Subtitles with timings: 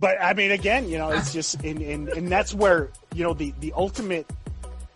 [0.00, 3.34] but I mean, again, you know, it's just, and, and, and that's where, you know,
[3.34, 4.26] the, the ultimate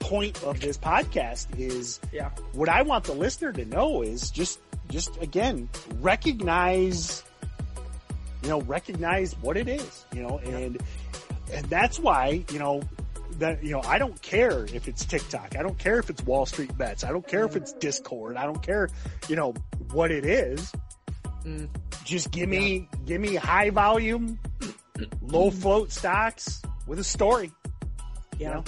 [0.00, 2.30] point of this podcast is Yeah.
[2.52, 4.58] what I want the listener to know is just,
[4.90, 5.68] just again,
[6.00, 7.22] recognize,
[8.42, 10.80] you know, recognize what it is, you know, and,
[11.52, 12.82] and that's why, you know,
[13.38, 15.56] that, you know, I don't care if it's TikTok.
[15.58, 17.02] I don't care if it's Wall Street bets.
[17.02, 18.36] I don't care if it's Discord.
[18.36, 18.88] I don't care,
[19.28, 19.54] you know,
[19.92, 20.72] what it is.
[21.44, 21.68] Mm.
[22.04, 24.38] Just give me, give me high volume,
[25.22, 27.50] low float stocks with a story.
[28.38, 28.64] You know,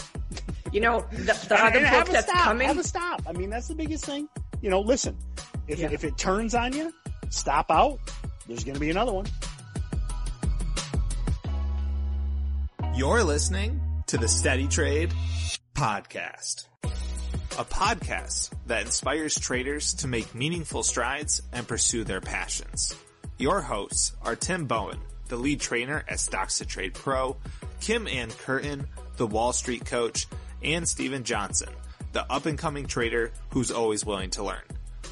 [0.73, 2.45] You know, the, the and, other and have book a that's stop.
[2.45, 2.67] coming.
[2.69, 3.23] Have a stop.
[3.27, 4.29] I mean, that's the biggest thing.
[4.63, 5.17] You know, listen,
[5.69, 5.91] if Yeah.
[5.91, 6.93] if it turns on you,
[7.31, 7.99] stop out.
[8.47, 9.27] There's going to be another one.
[12.95, 15.13] You're listening to the Steady Trade
[15.75, 16.67] Podcast,
[17.59, 22.95] a podcast that inspires traders to make meaningful strides and pursue their passions.
[23.39, 27.37] Your hosts are Tim Bowen, the lead trainer at Stocks to Trade Pro,
[27.81, 30.27] Kim Ann Curtin, the Wall Street coach,
[30.63, 31.69] and Steven Johnson,
[32.13, 34.63] the up and coming trader who's always willing to learn.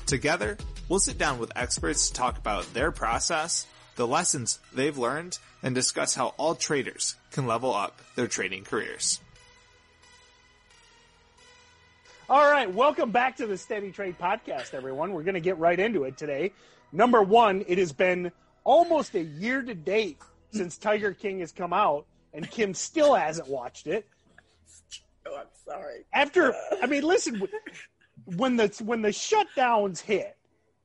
[0.06, 0.56] Together,
[0.88, 5.74] we'll sit down with experts to talk about their process, the lessons they've learned, and
[5.74, 9.20] discuss how all traders can level up their trading careers.
[12.28, 15.12] All right, welcome back to the Steady Trade Podcast, everyone.
[15.12, 16.52] We're going to get right into it today.
[16.90, 18.32] Number one, it has been
[18.64, 20.18] almost a year to date
[20.50, 24.06] since Tiger King has come out, and Kim still hasn't watched it.
[25.26, 26.04] Oh, I'm sorry.
[26.12, 27.42] After, I mean, listen,
[28.36, 30.36] when the when the shutdowns hit,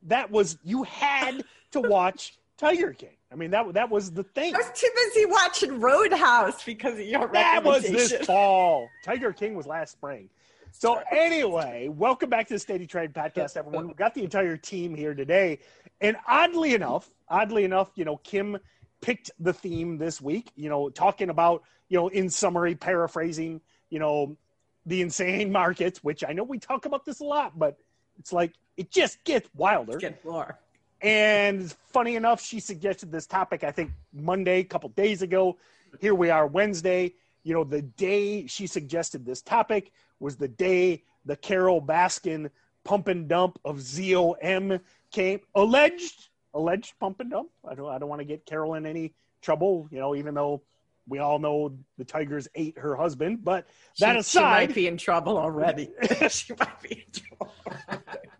[0.03, 3.15] that was you had to watch Tiger King.
[3.31, 4.55] I mean, that that was the thing.
[4.55, 8.89] I was too busy watching Roadhouse because of your That was this fall.
[9.03, 10.29] Tiger King was last spring.
[10.71, 13.87] So anyway, welcome back to the Steady Trade Podcast, everyone.
[13.87, 15.59] We've got the entire team here today.
[15.99, 18.57] And oddly enough, oddly enough, you know, Kim
[19.01, 23.99] picked the theme this week, you know, talking about, you know, in summary, paraphrasing, you
[23.99, 24.37] know,
[24.85, 27.77] the insane markets, which I know we talk about this a lot, but
[28.17, 29.97] it's like it just gets wilder.
[29.97, 30.57] Get more.
[31.01, 35.57] And funny enough, she suggested this topic, I think, Monday, a couple days ago.
[35.99, 37.13] Here we are, Wednesday.
[37.43, 42.49] You know, the day she suggested this topic was the day the Carole Baskin
[42.83, 44.79] pump and dump of ZOM
[45.11, 45.39] came.
[45.55, 47.49] Alleged, alleged pump and dump.
[47.67, 50.61] I don't, I don't want to get Carole in any trouble, you know, even though
[51.07, 53.43] we all know the Tigers ate her husband.
[53.43, 53.67] But
[53.99, 55.89] that she, aside, she might be in trouble already.
[56.29, 57.53] she might be in trouble.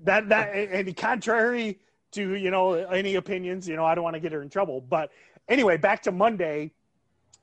[0.02, 1.80] that that and contrary
[2.12, 4.82] to you know any opinions you know i don't want to get her in trouble
[4.82, 5.12] but
[5.48, 6.72] anyway back to monday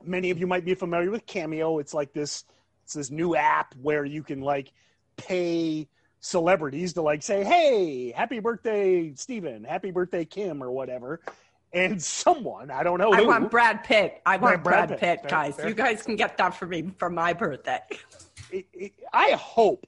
[0.03, 2.43] many of you might be familiar with cameo it's like this
[2.87, 4.71] it's this new app where you can like
[5.17, 5.85] pay
[6.21, 11.19] celebrities to like say hey happy birthday steven happy birthday kim or whatever
[11.73, 14.21] and someone i don't know I who, want Brad Pitt.
[14.25, 15.21] I want Brad Brad, Pitt.
[15.23, 15.55] Pitt, guys.
[15.57, 15.67] fair.
[15.67, 17.81] You guys can get that for me for my birthday.
[18.53, 19.85] it, it, i hope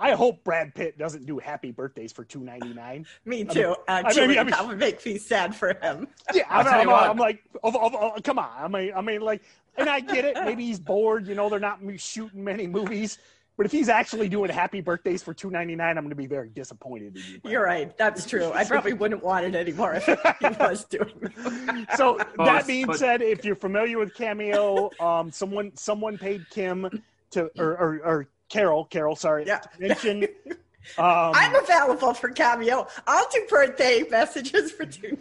[0.00, 3.76] i hope brad pitt doesn't do happy birthdays for 299 Me too.
[3.86, 6.08] I mean- Actually, I mean- that would make me sad for him.
[6.34, 6.88] Yeah, I'm, I'm.
[6.90, 8.50] I'm like, of, of, of- come on.
[8.58, 9.42] I mean, I mean, like,
[9.80, 10.36] and I get it.
[10.44, 11.26] Maybe he's bored.
[11.26, 13.18] You know, they're not shooting many movies.
[13.56, 16.26] But if he's actually doing happy birthdays for two ninety nine, I'm going to be
[16.26, 17.50] very disappointed in you.
[17.50, 17.94] You're right.
[17.98, 18.50] That's true.
[18.52, 20.14] I probably wouldn't want it anymore if he
[20.60, 21.88] was doing it.
[21.96, 27.02] So that being but- said, if you're familiar with Cameo, um, someone someone paid Kim
[27.32, 29.58] to or or, or Carole, Carole, sorry, Yeah.
[29.58, 30.26] to mention.
[30.96, 32.86] Um, I'm available for Cameo.
[33.06, 35.18] I'll do birthday messages for two.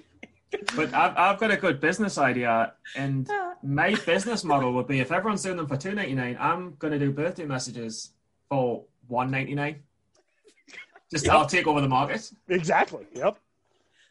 [0.76, 3.30] But I've, I've got a good business idea, and
[3.62, 6.92] my business model would be if everyone's doing them for two ninety nine, I'm going
[6.92, 8.12] to do birthday messages
[8.50, 9.84] for one ninety nine.
[11.12, 11.34] Just Yep.
[11.36, 12.32] I'll take over the market.
[12.48, 13.06] Exactly.
[13.14, 13.38] Yep.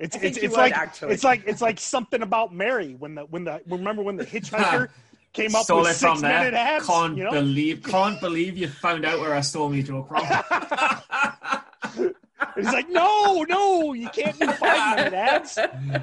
[0.01, 1.13] It's it's it's would, like actually.
[1.15, 4.89] it's like it's like something about Mary when the when the remember when the hitchhiker
[5.33, 6.39] came up Stole with it from six there.
[6.39, 6.87] minute ads.
[6.87, 7.31] Can't you know?
[7.33, 10.23] believe, can't believe you found out where I stole me joke from.
[12.55, 15.59] He's like, no, no, you can't do five minute ads.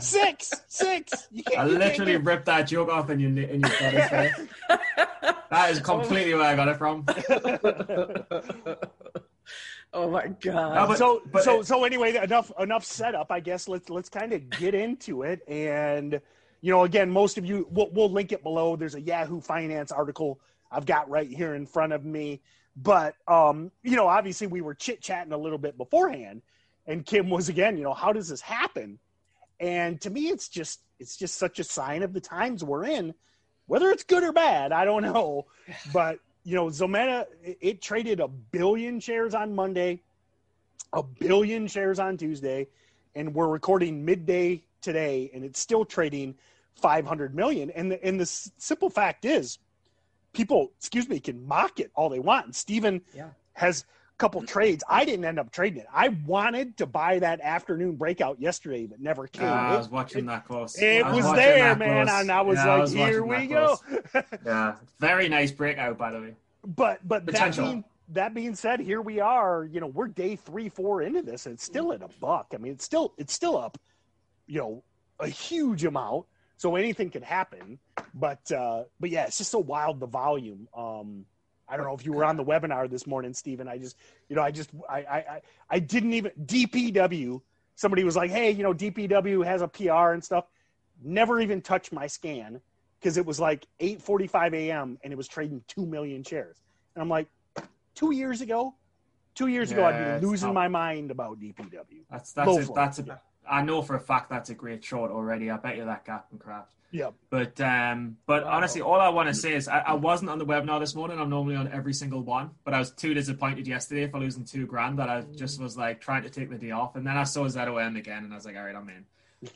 [0.05, 1.27] Six, six.
[1.31, 1.59] You can't.
[1.59, 4.47] I you can't literally ripped that joke off in your in your brother's face.
[4.69, 5.33] Eh?
[5.49, 7.05] That is completely where I got it from.
[9.93, 10.75] Oh my god.
[10.75, 13.31] No, but- so but so it- so anyway, enough enough setup.
[13.31, 15.41] I guess let's let's kind of get into it.
[15.47, 16.19] And
[16.61, 18.75] you know, again, most of you, we'll, we'll link it below.
[18.75, 20.39] There's a Yahoo Finance article
[20.69, 22.41] I've got right here in front of me.
[22.75, 26.41] But um, you know, obviously, we were chit chatting a little bit beforehand,
[26.85, 28.99] and Kim was again, you know, how does this happen?
[29.59, 33.13] And to me, it's just it's just such a sign of the times we're in.
[33.67, 35.45] Whether it's good or bad, I don't know.
[35.93, 40.01] But you know, Zomedica it, it traded a billion shares on Monday,
[40.93, 42.67] a billion shares on Tuesday,
[43.15, 46.35] and we're recording midday today, and it's still trading
[46.75, 47.71] 500 million.
[47.71, 49.57] And the, and the simple fact is,
[50.35, 52.45] people, excuse me, can mock it all they want.
[52.45, 53.29] And Steven Yeah.
[53.53, 54.83] has a couple trades.
[54.87, 55.87] I didn't end up trading it.
[55.91, 59.47] I wanted to buy that afternoon breakout yesterday, but never came.
[59.47, 60.75] Ah, I was watching that close.
[60.77, 62.21] it I was watching there, that man, close.
[62.21, 63.79] and I was Yeah, like, watching "Here we go."
[64.45, 66.35] Yeah, very nice breakout, by the way.
[66.63, 69.65] But but that being that being said, here we are.
[69.65, 72.51] You know, we're day three, four into this, and it's still at a buck.
[72.53, 73.77] I mean, it's still it's still up.
[74.47, 74.83] You know,
[75.19, 76.25] a huge amount.
[76.57, 77.79] So anything can happen.
[78.13, 80.67] But uh, but yeah, it's just so wild the volume.
[80.75, 81.25] Um,
[81.67, 83.67] I don't know if you were on the webinar this morning, Steven.
[83.67, 83.97] I just
[84.29, 87.41] you know I just I I I, didn't even DPW.
[87.75, 90.45] Somebody was like, hey, you know, DPW has a PR and stuff.
[91.03, 92.61] Never even touched my scan
[92.99, 94.97] because it was like 8:45 a.m.
[95.03, 96.57] and it was trading two million shares.
[96.95, 97.27] And I'm like,
[97.95, 98.75] two years ago,
[99.33, 100.55] two years ago, I'd be losing tough.
[100.55, 102.05] my mind about DPW.
[102.09, 102.69] That's that's a, it.
[102.75, 105.49] that's a, I know for a fact that's a great short already.
[105.51, 106.71] I bet you that gap can craft.
[106.91, 107.09] Yeah.
[107.29, 108.51] But um, but Wow.
[108.53, 111.19] honestly, all I want to say is I, I wasn't on the webinar this morning.
[111.19, 114.65] I'm normally on every single one, but I was too disappointed yesterday for losing two
[114.65, 117.23] grand that I just was like trying to take the day off, and then I
[117.23, 119.05] saw ZOM again, and I was like, all right, I'm in.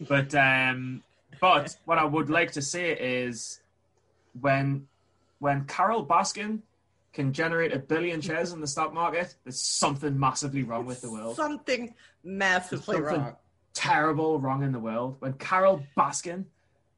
[0.07, 1.01] But um,
[1.39, 3.61] but what I would like to say is
[4.41, 4.87] when
[5.39, 6.59] when Carole Baskin
[7.13, 11.09] can generate a billion shares in the stock market, there's something massively wrong with the
[11.11, 11.93] world Something
[12.23, 13.35] massively Something- wrong.
[13.73, 16.45] Terrible wrong in the world when Carole Baskin,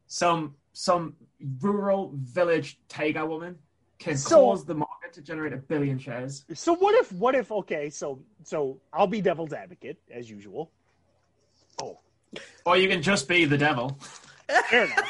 [0.08, 1.16] some some
[1.60, 3.58] rural village tiger woman,
[4.00, 6.46] can So- cause the market to generate a billion shares.
[6.54, 10.72] So what if what if okay, so so I'll be devil's advocate as usual.
[11.82, 12.00] Oh,
[12.66, 13.98] Or you can just be the devil.
[14.70, 15.08] fair enough.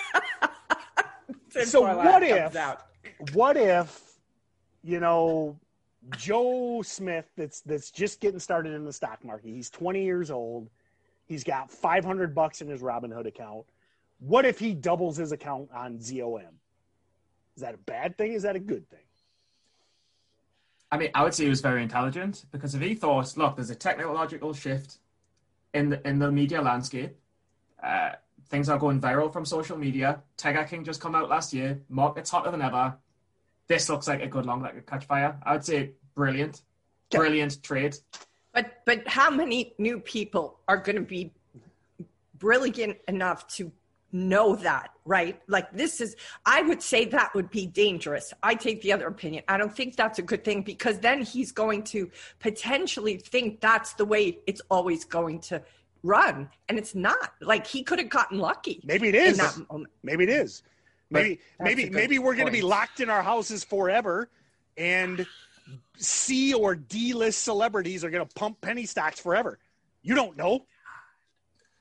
[1.66, 2.82] So what if- out.
[3.34, 4.02] what if
[4.84, 5.60] you know
[6.18, 9.50] Joe Smith that's that's just getting started in the stock market.
[9.50, 10.70] He's 20 years old.
[11.32, 13.64] He's got 500 bucks in his Robinhood account.
[14.20, 16.42] What if he doubles his account on ZOM?
[17.56, 18.34] Is that a bad thing?
[18.34, 19.00] Is that a good thing?
[20.92, 23.70] I mean, I would say he was very intelligent because if he thought, look, there's
[23.70, 24.98] a technological shift
[25.74, 27.16] in the in the media landscape.
[27.82, 28.10] Uh,
[28.50, 30.22] things are going viral from social media.
[30.36, 31.80] Tiger King just come out last year.
[31.88, 32.98] Market's hotter than ever.
[33.68, 35.38] This looks like a good long that could catch fire.
[35.44, 36.62] I would say brilliant,
[37.10, 37.20] Okay.
[37.20, 37.96] brilliant trade.
[38.54, 41.32] But but how many new people are going to be
[42.38, 43.72] brilliant enough to
[44.12, 45.40] know that, right?
[45.48, 46.16] Like this is
[46.46, 48.34] I would say that would be dangerous.
[48.44, 49.44] I take the other opinion.
[49.48, 53.94] I don't think that's a good thing because then he's going to potentially think that's
[53.94, 55.62] the way it's always going to
[56.04, 57.34] run and it's not.
[57.40, 59.62] Like he could have gotten lucky Maybe it is.
[60.04, 60.64] Maybe it is.
[61.10, 64.30] Maybe maybe maybe we're going to be locked in our houses forever,
[64.78, 65.28] and
[65.98, 69.60] C or D list celebrities are going to pump penny stocks forever.
[70.02, 70.66] You don't know.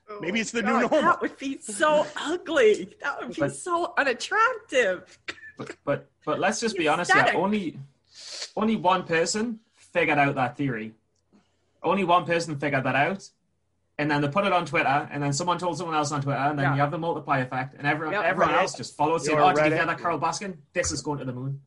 [0.09, 1.01] Oh Maybe it's the new normal.
[1.01, 2.93] That would be so ugly.
[3.01, 5.17] That would be But- so unattractive.
[5.57, 7.21] But but but let's just be honest here.
[7.21, 7.39] Pathetic.
[7.41, 7.79] Only
[8.55, 10.93] only one person figured out that theory.
[11.83, 13.27] Only one person figured that out.
[13.97, 16.39] And then they put it on Twitter, and then someone told someone else on Twitter,
[16.39, 16.73] and then Yeah.
[16.75, 18.23] you have the multiply effect, and everyone Yep.
[18.25, 18.61] everyone Reddit.
[18.61, 20.57] else just followed saying, You're "Oh, did you hear that, Carl Baskin?
[20.73, 21.61] This is going to the moon."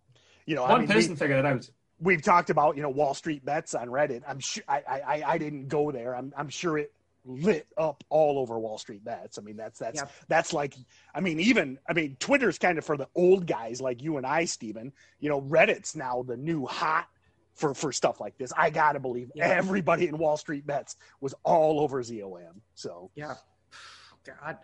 [0.47, 1.71] You know, One I mean, we- person figured it out.
[2.01, 4.23] We've talked about you know Wall Street bets on Reddit.
[4.27, 6.15] I'm sure I I, I- I didn't go there.
[6.15, 6.93] I'm I'm sure it
[7.27, 9.39] lit up all over Wall Street bets.
[9.39, 10.13] I mean that's that's Yep.
[10.29, 10.75] that's like
[11.15, 14.27] I mean even I mean Twitter's kind of for the old guys like you and
[14.27, 14.93] I, Steven.
[15.21, 17.09] You know Reddit's now the new hot
[17.55, 18.53] for for stuff like this.
[18.57, 19.49] I gotta believe Yeah.
[19.49, 22.61] everybody in Wall Street bets was all over ZOM.
[22.75, 23.37] So Yeah.
[24.25, 24.59] God.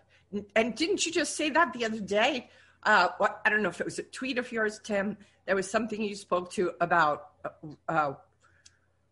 [0.55, 2.49] And didn't you just say that the other day?
[2.83, 5.17] Uh, what, I don't know if it was a tweet of yours, Tim.
[5.45, 7.49] There was something you spoke to about uh,
[7.89, 8.13] uh,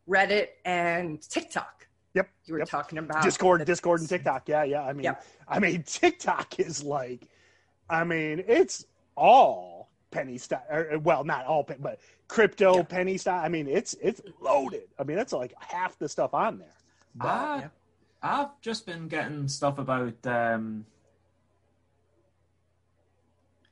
[0.07, 1.87] Reddit and TikTok.
[2.15, 2.29] Yep.
[2.45, 2.69] You were yep.
[2.69, 4.49] talking about Discord, the- Discord, and TikTok.
[4.49, 4.83] Yeah, yeah.
[4.83, 5.25] I mean, Yep.
[5.47, 7.27] I mean, TikTok is like,
[7.89, 10.63] I mean, it's all penny stock.
[11.01, 12.83] Well, not all, pen- but crypto Yeah.
[12.83, 13.43] penny stock.
[13.43, 14.87] I mean, it's it's loaded.
[14.97, 16.73] I mean, that's like half the stuff on there.
[17.15, 17.67] But, Ah, yeah.
[18.21, 20.85] I've just been getting stuff about um,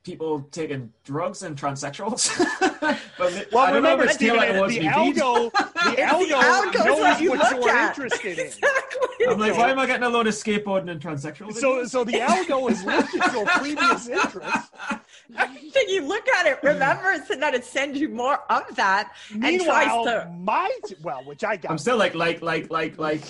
[0.08, 2.32] people taking drugs and transsexuals.
[2.80, 6.28] but I well, don't remember, know if it's still Steven, like the algo, the algo,
[6.28, 7.90] the algo's knows what you what you're at.
[7.90, 8.48] interested in.
[8.48, 9.28] Exactly.
[9.28, 11.56] I'm like, why am I getting a load of skateboarding and transsexuals?
[11.56, 14.72] So, so the algo is linked to your previous interest.
[15.38, 19.42] Everything you look at it remembers and then it sends you more of that and
[19.42, 20.72] tries Meanwhile, to my
[21.04, 23.24] well, which I got, I'm still like, like, like, like, like.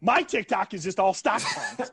[0.00, 1.90] my TikTok is just all stock plans.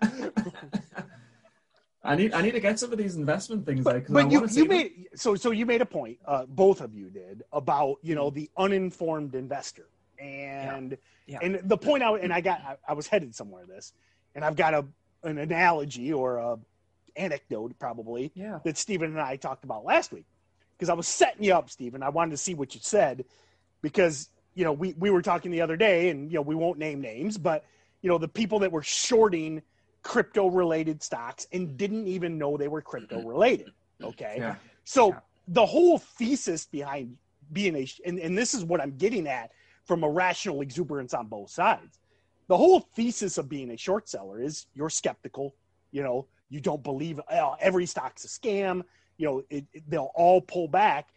[2.03, 3.85] I need, I need to get some of these investment things.
[3.85, 6.81] like, 'cause I but you, you made so so you made a point uh, both
[6.81, 9.87] of you did about you know the uninformed investor
[10.19, 11.39] and Yeah.
[11.41, 13.93] and the point I and I got I, I was headed somewhere this
[14.35, 14.85] and I've got a
[15.23, 16.57] an analogy or a
[17.15, 18.59] anecdote probably Yeah.
[18.63, 20.25] that Steven and I talked about last week.
[20.77, 22.01] Because I was setting you up, Steven.
[22.01, 23.25] I wanted to see what you said
[23.83, 26.79] because you know we we were talking the other day, and you know we won't
[26.79, 27.63] name names, but
[28.01, 29.61] you know the people that were shorting
[30.03, 33.67] crypto related stocks and didn't even know they were crypto related.
[33.67, 34.05] Mm-hmm.
[34.09, 34.55] Okay, Yeah.
[34.83, 35.19] so Yeah.
[35.47, 37.17] the whole thesis behind
[37.53, 39.51] being a and, and this is what I'm getting at
[39.85, 41.99] from a rational exuberance on both sides.
[42.47, 45.55] The whole thesis of being a short seller is you're skeptical.
[45.91, 48.83] You know, you don't believe oh, every stock's a scam.
[49.17, 51.09] You know, it, it- they'll all pull back.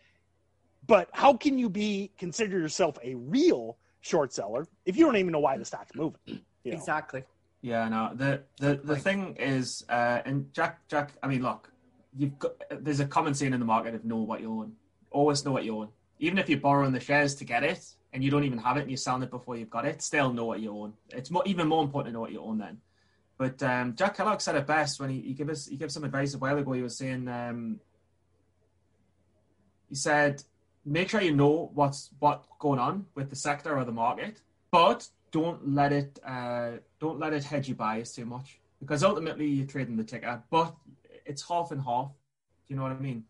[0.86, 5.32] But how can you be consider yourself a real short seller if you don't even
[5.32, 6.20] know why the stock's moving?
[6.26, 6.76] You know?
[6.76, 7.24] Exactly.
[7.64, 8.10] Yeah, no.
[8.14, 11.14] The the the Like- thing is, uh, and Jack Jack.
[11.22, 11.72] I mean, look,
[12.14, 12.52] you've got
[12.84, 14.74] there's a common saying in the market of know what you own.
[15.10, 15.88] Always know what you own.
[16.18, 18.82] Even if you're borrowing the shares to get it and you don't even have it
[18.82, 20.92] and you're selling it before you've got it, still know what you own.
[21.08, 22.82] It's more, even more important to know what you own then.
[23.38, 26.04] But um, Jack Kellogg said it best when he, he gave us he gave some
[26.04, 26.72] advice a while ago.
[26.72, 27.80] He was saying um,
[29.88, 30.42] he said
[30.84, 35.08] make sure you know what's what's going on with the sector or the market, but
[35.34, 39.66] don't let it uh, don't let it hedge your bias too much because ultimately you're
[39.66, 40.72] trading the ticker, but
[41.26, 42.06] it's half and half.
[42.66, 43.24] Do you know what I mean?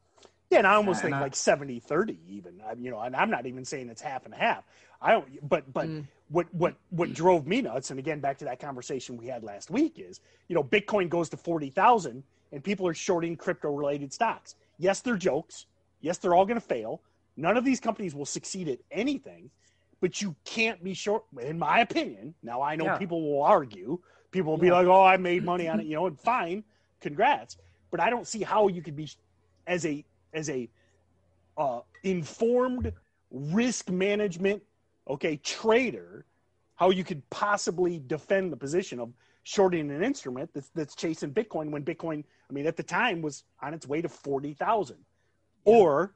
[0.51, 2.61] Yeah, and I almost Uh, think I- like 70 30 even.
[2.61, 4.65] I, you know, and I'm not even saying it's half and half.
[5.01, 6.05] I don't but but Mm.
[6.29, 9.71] what what what drove me nuts and again back to that conversation we had last
[9.71, 14.57] week is, you know, Bitcoin goes to 40,000 and people are shorting crypto related stocks.
[14.77, 15.65] Yes, they're jokes.
[16.03, 17.01] Yes, they're all going to fail.
[17.39, 19.51] None of these companies will succeed at anything,
[20.05, 22.35] but you can't be short in my opinion.
[22.43, 22.99] Now I know Yeah.
[22.99, 23.99] people will argue.
[24.33, 24.75] People will be Yeah.
[24.75, 26.63] like, "Oh, I made money on it," you know, and fine,
[27.01, 27.57] congrats.
[27.91, 29.09] But I don't see how you could be
[29.67, 30.69] as a as a
[31.57, 32.93] uh, informed
[33.31, 34.63] risk management
[35.09, 36.27] okay trader
[36.75, 39.11] how you could possibly defend the position of
[39.45, 43.45] shorting an instrument that's, that's chasing bitcoin when bitcoin i mean at the time was
[43.63, 44.97] on its way to 40,000
[45.65, 46.15] or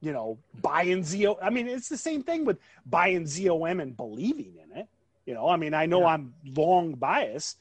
[0.00, 4.54] you know buying zo i mean it's the same thing with buying zom and believing
[4.62, 4.88] in it
[5.26, 6.06] you know i mean i know Yeah.
[6.14, 7.56] i'm long bias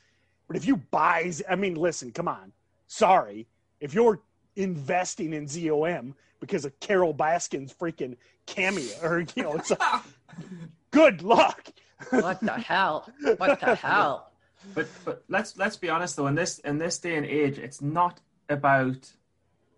[0.48, 2.54] but if you buy, I mean listen come on
[2.88, 3.48] sorry
[3.82, 4.20] if you're
[4.56, 8.16] investing in zom because of carole baskin's freaking
[8.46, 9.80] cameo or you know it's like,
[10.92, 11.70] good luck
[12.12, 13.10] What the hell?
[13.38, 14.30] What the hell?
[14.76, 17.82] But but let's let's be honest though, in this in this day and age, it's
[17.82, 19.12] not about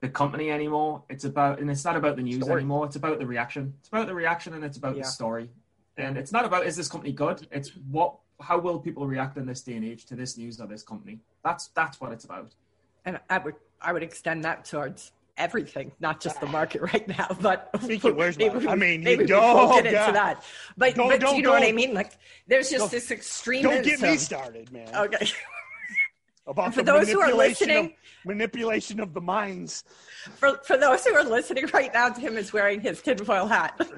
[0.01, 1.03] the company anymore.
[1.09, 2.61] It's about and it's not about the news Story.
[2.61, 2.85] anymore.
[2.85, 3.73] It's about the reaction.
[3.79, 5.03] It's about the reaction and it's about Yeah.
[5.03, 5.49] the story.
[5.97, 7.47] And it's not about is this company good?
[7.51, 10.67] It's what how will people react in this day and age to this news or
[10.67, 11.19] this company?
[11.43, 12.53] That's that's what it's about.
[13.05, 17.27] And I would I would extend that towards everything, not just the market right now,
[17.41, 20.01] but Speaking- where's my- maybe I mean, you maybe don't- won't get God.
[20.07, 20.43] into that.
[20.77, 21.93] But, Don't- but do don't- you know what I mean?
[21.93, 22.11] Like,
[22.47, 23.63] there's just don't- this extreme.
[23.63, 25.27] don't get me started man Okay.
[26.49, 29.83] about And for the those who are manipulation of- listening- manipulation of the minds
[30.35, 33.79] For for those who are listening right now, Tim is wearing his tinfoil hat.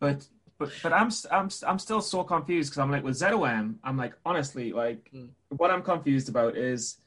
[0.00, 0.26] But
[0.58, 3.76] but but I'm s- I'm s- I'm still so confused because I'm like with ZOM,
[3.84, 5.28] I'm like honestly like Mm.
[5.48, 6.98] what I'm confused about is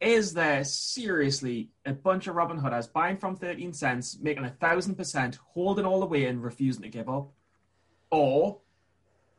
[0.00, 4.94] is there seriously a bunch of Robin Hooders buying from 13 cents, making a thousand
[4.96, 7.28] percent, holding all the way and refusing to give up?
[8.10, 8.58] Or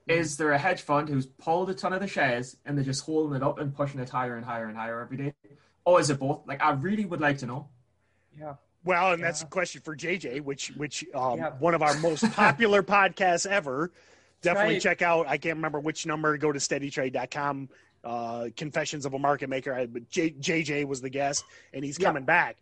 [0.08, 3.05] is there a hedge fund who's pulled a ton of the shares and they're just
[3.05, 5.34] holding it up and pushing it higher and higher and higher every day?
[5.86, 6.41] Or is it both?
[6.48, 7.67] Like I really would like to know.
[8.38, 8.55] Yeah.
[8.84, 11.51] Well, and that's a question for JJ, which which um, Yeah.
[11.60, 13.91] one of our most popular podcasts ever.
[14.41, 14.81] Definitely right.
[14.81, 15.27] check out.
[15.27, 16.36] I can't remember which number.
[16.38, 17.70] Go to steadytrade.com.
[18.03, 19.72] Uh, Confessions of a Market Maker.
[19.74, 21.43] I, but J, JJ was the guest,
[21.74, 22.08] and he's Yeah.
[22.08, 22.58] coming back.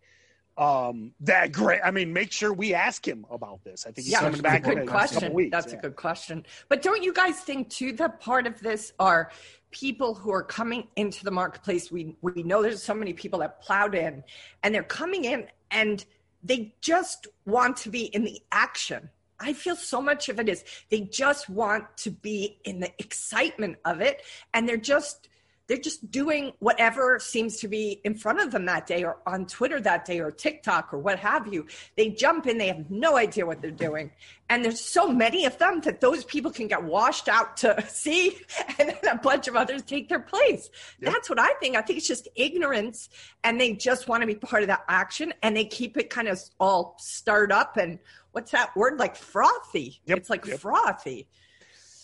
[0.59, 1.79] Um, that great.
[1.85, 3.85] I mean, make sure we ask him about this.
[3.85, 5.33] I think he's Yeah, coming that's back a in good a couple question.
[5.33, 5.51] weeks.
[5.51, 5.79] That's yeah.
[5.79, 6.45] a good question.
[6.67, 9.31] But don't you guys think too that part of this are
[9.71, 11.89] people who are coming into the marketplace?
[11.93, 14.21] We we know there's so many people that plowed in,
[14.61, 16.03] and they're coming in and
[16.43, 19.09] they just want to be in the action.
[19.39, 23.77] I feel so much of it is they just want to be in the excitement
[23.85, 24.23] of it,
[24.53, 25.29] and they're just
[25.69, 29.45] they're just doing whatever seems to be in front of them that day or on
[29.45, 31.67] Twitter that day or TikTok or what have you.
[31.95, 34.11] They jump in, they have no idea what they're doing.
[34.49, 38.35] And there's so many of them that those people can get washed out to sea
[38.79, 40.69] and then a bunch of others take their place.
[41.01, 41.13] Yep.
[41.13, 41.77] That's what I think.
[41.77, 43.07] I think it's just ignorance
[43.43, 46.27] and they just want to be part of that action and they keep it kind
[46.27, 47.99] of all stirred up and
[48.31, 50.01] what's that word like frothy.
[50.07, 50.59] Yep, It's like yep.
[50.59, 51.27] frothy.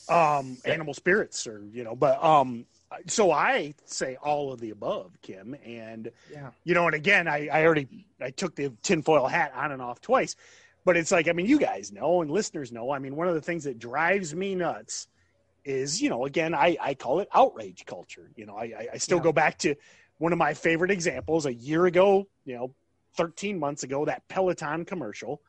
[0.08, 2.68] um animal spirits or you know but um
[3.08, 6.52] so i say all of the above kim and Yeah.
[6.64, 10.02] you know and again i i already i took the tinfoil hat on and off
[10.02, 10.36] twice
[10.84, 13.36] but it's like i mean you guys know and listeners know i mean one of
[13.36, 15.08] the things that drives me nuts
[15.64, 18.98] is you know again i i call it outrage culture you know i i, I
[18.98, 19.24] still Yeah.
[19.24, 19.76] go back to
[20.18, 22.74] one of my favorite examples a year ago, you know,
[23.18, 25.42] 13 months ago, that Peloton commercial,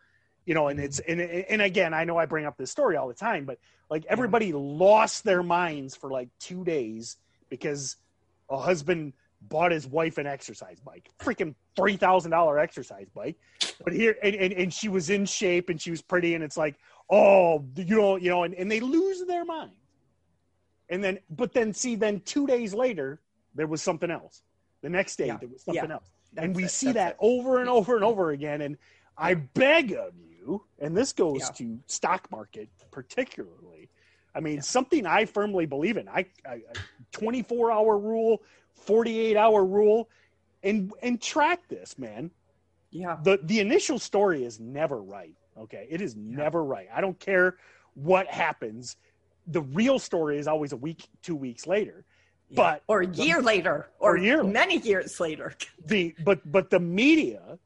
[0.44, 0.86] you know, and mm-hmm.
[0.86, 3.58] it's, and, and again, I know I bring up this story all the time, but
[3.90, 7.16] like everybody lost their minds for like two days
[7.48, 7.96] because
[8.50, 9.12] a husband
[9.48, 13.36] bought his wife an exercise bike, freaking three thousand dollar exercise bike.
[13.84, 16.56] But here, and, and, and she was in shape and she was pretty, and it's
[16.56, 16.76] like,
[17.10, 19.72] oh, you know, you know, and, and they lose their mind.
[20.88, 23.20] And then, but then see, then two days later,
[23.54, 24.42] there was something else.
[24.82, 25.36] The next day, Yeah.
[25.38, 25.94] there was something Yeah.
[25.94, 26.70] else, and That's we it.
[26.70, 27.16] see that it.
[27.20, 28.62] over and over and over again.
[28.62, 28.76] And
[29.18, 31.48] I beg of you, and this goes Yeah.
[31.56, 33.75] to stock market particularly.
[34.36, 36.08] I mean, something I firmly believe in.
[36.08, 36.60] I, I, I
[37.12, 38.42] 24 hour rule,
[38.74, 40.10] 48 hour rule,
[40.62, 42.30] and and track this, man.
[42.90, 43.16] Yeah.
[43.22, 45.34] The the initial story is never right.
[45.58, 46.86] Okay, it is never right.
[46.94, 47.56] I don't care
[47.94, 48.96] what happens.
[49.46, 52.04] The real story is always a week, two weeks later.
[52.54, 54.52] But or a year later, Or or, a year later.
[54.52, 55.54] many years later.
[55.86, 57.58] the but but the media,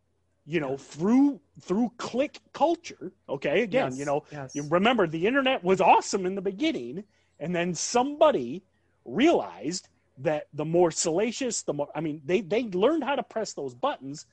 [0.50, 3.12] you know, through through click culture.
[3.28, 4.52] Okay, again, Yes, you know, yes.
[4.54, 7.04] you remember the internet was awesome in the beginning,
[7.38, 8.62] and then somebody
[9.04, 9.88] realized
[10.19, 13.75] that the more salacious, the more I mean, they they learned how to press those
[13.75, 14.26] buttons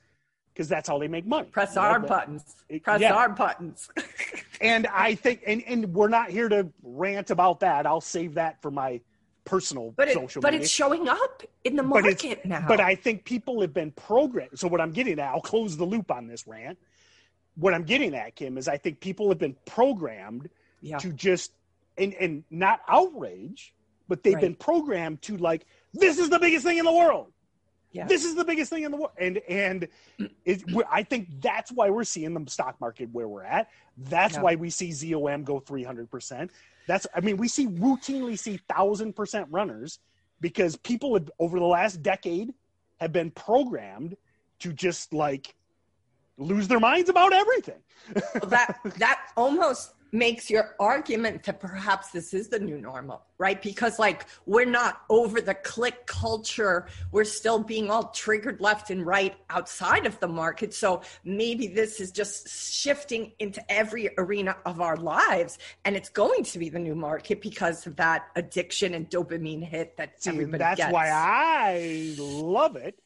[0.52, 1.48] because that's how they make money.
[1.50, 2.56] Press You know, our buttons.
[2.68, 3.14] it- Press yeah.
[3.14, 3.88] our buttons.
[4.60, 7.86] and I think, and and we're not here to rant about that.
[7.86, 9.00] I'll save that for my
[9.48, 10.64] personal But it, social but media.
[10.64, 12.64] it's showing up in the But market now.
[12.68, 14.58] But I think people have been programmed.
[14.58, 16.78] So what I'm getting at, I'll close the loop on this rant.
[17.56, 20.48] What I'm getting at, Kim, is I think people have been programmed
[20.80, 20.98] yeah.
[20.98, 21.52] to just
[21.96, 23.74] and and not outrage,
[24.06, 24.42] but they've Right.
[24.42, 27.32] been programmed to like this is the biggest thing in the world.
[27.90, 28.06] Yeah.
[28.06, 29.88] This is the biggest thing in the world, and and
[30.44, 33.70] it, I think that's why we're seeing the stock market where we're at.
[33.96, 34.42] That's Yeah.
[34.42, 36.50] why we see ZOM go 300 percent.
[36.88, 40.00] That's I mean we see routinely see thousand percent runners
[40.40, 42.52] because people have, over the last decade
[42.98, 44.16] have been programmed
[44.60, 45.54] to just like
[46.38, 47.80] lose their minds about everything.
[48.48, 53.60] that that almost makes your argument that perhaps this is the new normal, right?
[53.62, 59.04] Because like we're not over the click culture, we're still being all triggered left and
[59.06, 60.72] right outside of the market.
[60.74, 66.44] So maybe this is just shifting into every arena of our lives, and it's going
[66.44, 70.58] to be the new market because of that addiction and dopamine hit that See, everybody
[70.58, 70.92] that's gets.
[70.92, 72.98] why I love it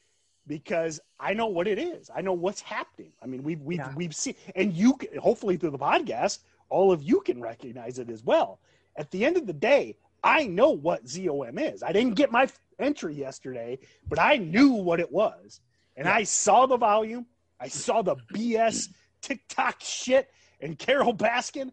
[0.45, 2.09] because I know what it is.
[2.13, 3.13] I know what's happening.
[3.21, 3.93] I mean, we've we've Yeah.
[3.95, 6.39] we've seen, and you hopefully through the podcast,
[6.73, 8.59] all of you can recognize it as well.
[8.97, 11.83] At the end of the day, I know what ZOM is.
[11.83, 12.47] I didn't get my
[12.79, 13.77] entry yesterday,
[14.09, 15.61] but I knew what it was,
[15.95, 17.27] and I saw the volume.
[17.59, 18.89] I saw the BS
[19.21, 20.29] TikTok shit
[20.61, 21.69] and Carole Baskin.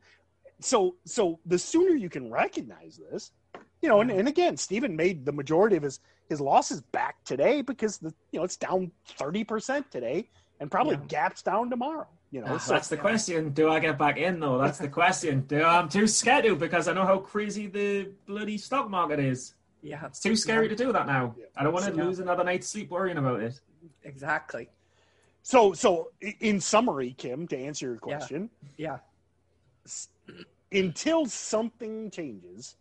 [0.60, 3.32] So so the sooner you can recognize this,
[3.80, 7.62] you know, and, and again, Steven made the majority of his his losses back today
[7.62, 10.28] because the you know it's down thirty percent today
[10.60, 11.06] and probably Yeah.
[11.08, 12.08] gaps down tomorrow.
[12.32, 13.50] You know, so That's the question.
[13.50, 14.58] Do I get back in though?
[14.58, 15.40] That's the question.
[15.48, 19.54] Do I'm too scared to because I know how crazy the bloody stock market is.
[19.82, 21.34] Yeah, It's too scary to do that now.
[21.38, 21.46] Yeah.
[21.56, 22.04] I don't want to Yeah.
[22.04, 23.60] lose another night's sleep worrying about it.
[24.04, 24.68] exactly.
[25.42, 28.98] so so in summary, Kim, to answer your question, Yeah,
[30.72, 32.76] until something changes,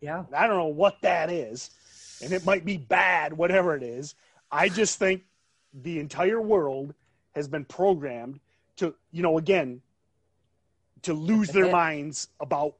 [0.00, 1.70] yeah, I don't know what that is,
[2.22, 4.14] and it might be bad, whatever it is.
[4.50, 5.24] I just think
[5.72, 6.94] the entire world
[7.34, 8.38] has been programmed
[8.76, 9.80] to, you know, again,
[11.02, 12.74] to lose their minds about,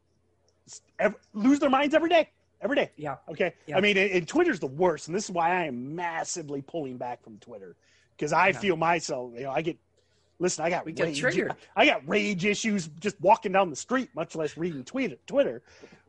[0.99, 2.31] ev lose their minds every day,
[2.61, 2.91] every day.
[2.97, 3.17] yeah.
[3.29, 3.55] Okay.
[3.67, 3.77] Yeah.
[3.77, 7.23] I mean, and, Twitter's the worst, and this is why I am massively pulling back
[7.23, 7.77] from Twitter
[8.17, 8.59] because I Yeah.
[8.59, 9.79] feel myself, you know, I get.
[10.41, 11.21] Listen, I got We get rage.
[11.21, 11.55] triggered.
[11.77, 15.63] I got rage issues just walking down the street, much less reading tweet, Twitter.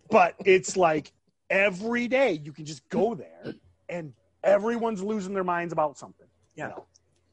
[0.10, 1.12] But it's like
[1.52, 3.54] every day you can just go there,
[3.88, 6.26] and everyone's losing their minds about something.
[6.56, 6.74] you Yeah.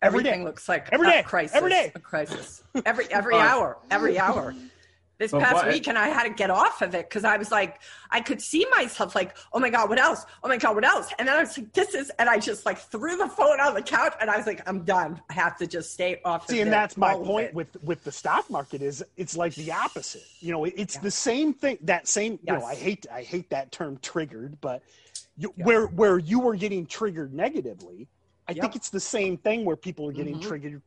[0.03, 0.07] Know?
[0.09, 0.29] Every day.
[0.31, 1.23] Everything looks like Every a day.
[1.23, 1.57] crisis.
[1.57, 1.93] Every day.
[1.95, 2.63] A crisis.
[2.87, 3.79] Every every hour.
[3.91, 4.55] Every hour.
[5.19, 7.53] This But past what- weekend, I had to get off of it because I was
[7.53, 10.25] like, I could see myself like, oh my god, what else?
[10.43, 11.13] Oh my god, what else?
[11.17, 13.75] And then I was like, this is, and I just like threw the phone on
[13.75, 15.21] the couch, and I was like, I'm done.
[15.31, 16.49] I have to just stay off.
[16.49, 20.25] See, and that's my point with with the stock market is it's like the opposite.
[20.41, 21.03] You know, it's Yeah.
[21.03, 21.79] the same thing.
[21.83, 24.83] That same, you know, I hate I hate that term triggered, but
[25.37, 28.09] you, where where you were getting triggered negatively,
[28.49, 30.43] I think it's the same thing where people are getting Mhm.
[30.43, 30.83] triggered.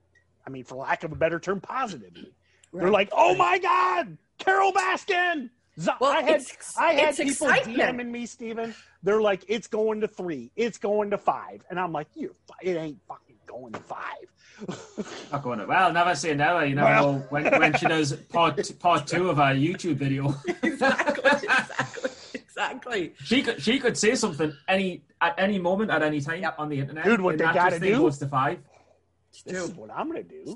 [0.45, 2.31] I mean, for lack of a better term, positively.
[2.73, 7.47] They're like, "Oh my God, Carole Baskin!" Z- Well, I had it's- I had people
[7.49, 7.77] excitement.
[7.99, 8.75] DMing me, Steven.
[9.03, 10.51] They're like, "It's going to three.
[10.55, 11.63] It's going to five.
[11.69, 14.27] and I'm like, "You, it ain't fucking going to five.
[15.31, 16.65] Not going to, well, never say never.
[16.65, 17.13] You never Well.
[17.13, 20.33] know when, when she does part part two of our YouTube video.
[20.63, 22.11] exactly, exactly,
[22.55, 23.13] exactly.
[23.23, 26.55] She could she could say something any at any moment at any time Yep.
[26.59, 27.05] on the internet.
[27.05, 28.59] Dude, what they gotta just thing do- goes to five.
[29.45, 30.55] This is what I'm gonna do.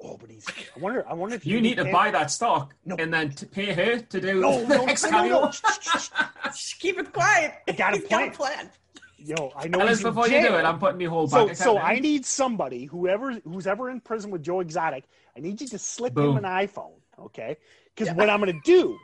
[0.00, 0.46] Oh, but he's.
[0.48, 1.04] I wonder.
[1.08, 2.94] I wonder if You need to can- buy that stock No.
[2.98, 5.50] and then to pay her to do No, the no, next no, no,
[6.78, 7.54] Keep it quiet.
[7.68, 8.32] I got a He's got a plan.
[8.32, 8.70] plan.
[9.18, 9.80] Yo, I know.
[9.80, 11.88] Alice, he's in before you do it, I'm putting my whole So, bank so account
[11.90, 15.04] I need somebody, whoever, who's ever in prison with Joe Exotic.
[15.36, 16.36] I need you to slip Boom.
[16.36, 17.56] him an iPhone, okay?
[17.96, 18.96] Because what I'm gonna do,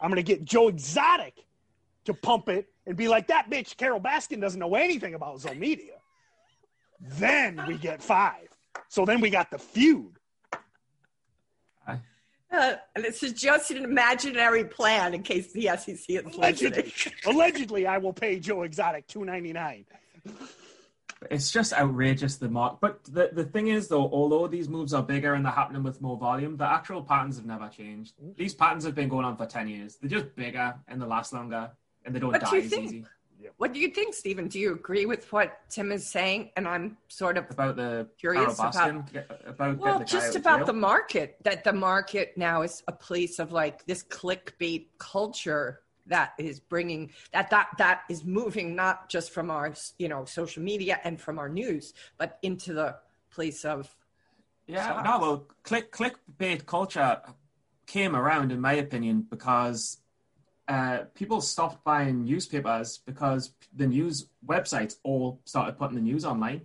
[0.00, 1.34] I'm gonna get Joe Exotic
[2.04, 5.98] to pump it and be like, that bitch Carole Baskin doesn't know anything about Zomedica.
[7.00, 8.48] Then we get five.
[8.88, 10.18] So then we got the feud.
[12.52, 16.36] Uh, and this is just an imaginary plan in case the SEC is.
[16.36, 16.92] Allegedly,
[17.26, 19.86] allegedly, I will pay Joe Exotic two ninety nine.
[21.30, 22.80] It's just outrageous the mark.
[22.80, 26.02] But the, the thing is, though, although these moves are bigger and they're happening with
[26.02, 28.14] more volume, the actual patterns have never changed.
[28.36, 29.96] These patterns have been going on for 10 years.
[29.96, 31.70] They're just bigger and they last longer
[32.04, 32.84] and they don't What die do you as think?
[32.86, 33.04] easy.
[33.56, 34.46] What do you think, Steven?
[34.48, 36.50] Do you agree with what Tim is saying?
[36.56, 40.58] And I'm sort of About the Curious Carole about- Baskin, about, well, the just about
[40.58, 40.66] jail.
[40.66, 41.36] the market.
[41.42, 47.10] That the market now is a place of like this clickbait culture that is bringing
[47.32, 51.38] that that that is moving not just from our you know social media and from
[51.38, 52.96] our news, but into the
[53.30, 53.94] place of
[54.66, 55.04] Yeah, Sucks.
[55.04, 57.20] no, well, click clickbait culture
[57.86, 59.98] came around, in my opinion, because
[60.68, 66.62] uh, people stopped buying newspapers because the news websites all started putting the news online,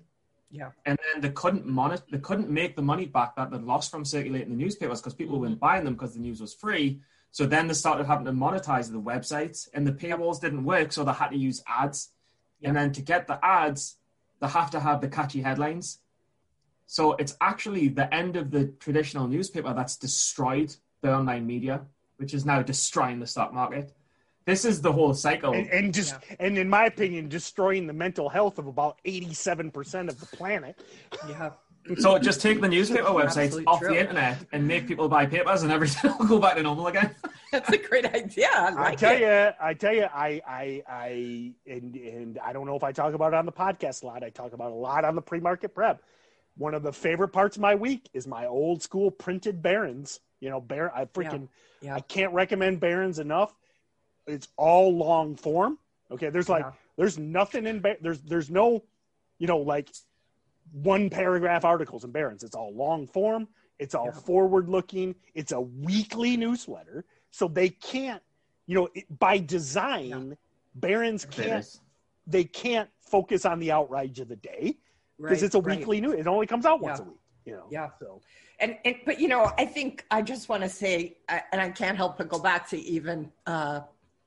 [0.50, 3.92] yeah and then they couldn't monitor, they couldn't make the money back that they lost
[3.92, 7.02] from circulating the newspapers because people weren't buying them because the news was free.
[7.32, 11.04] So then they started having to monetize the websites, and the paywalls didn't work, so
[11.04, 12.12] they had to use ads.
[12.64, 13.98] And then to get the ads,
[14.40, 16.00] they have to have the catchy headlines.
[16.88, 21.82] So it's actually the end of the traditional newspaper that's destroyed the online media,
[22.18, 23.94] which is now destroying the stock market.
[24.46, 25.54] This is the whole cycle.
[25.54, 29.72] And, and just, and in my opinion, destroying the mental health of about eighty seven
[29.72, 30.80] percent of the planet.
[31.28, 31.50] yeah
[32.00, 33.90] So just take the newspaper websites Absolutely off true.
[33.90, 37.14] the internet and make people buy papers, and everything will go back to normal again.
[37.52, 38.50] that's a great idea.
[38.54, 39.22] I, I tell it.
[39.22, 43.14] you, I tell you, I, I, I, and, and I don't know if I talk
[43.14, 44.24] about it on the podcast a lot.
[44.24, 46.02] I talk about it a lot on the pre-market prep.
[46.56, 50.20] One of the favorite parts of my week is my old school printed Barron's.
[50.40, 50.92] You know, Barron.
[50.96, 51.48] I freaking, Yeah.
[51.90, 53.54] I can't recommend Barron's enough.
[54.26, 55.78] It's all long form.
[56.12, 56.72] Okay, there's like, Yeah.
[56.98, 58.84] there's nothing in Ba- there's, there's no,
[59.40, 59.90] you know, like
[60.72, 62.44] one paragraph articles in Barron's.
[62.44, 63.48] It's all long form.
[63.80, 64.20] It's all Yeah.
[64.20, 65.16] forward looking.
[65.34, 67.06] It's a weekly newsletter.
[67.32, 68.22] So they can't,
[68.66, 70.38] you know, it, by design,
[70.76, 71.80] Barron's can't,
[72.26, 74.78] they can't focus on the outrage of the day
[75.18, 75.78] because Right, it's a right.
[75.78, 76.16] weekly news.
[76.16, 77.06] It only comes out once Yeah.
[77.06, 77.68] a week, you know?
[77.70, 77.90] Yeah.
[78.00, 78.22] So
[78.60, 81.96] And, and but you know, I think I just want to say, and I can't
[81.96, 83.82] help but go back to even uh,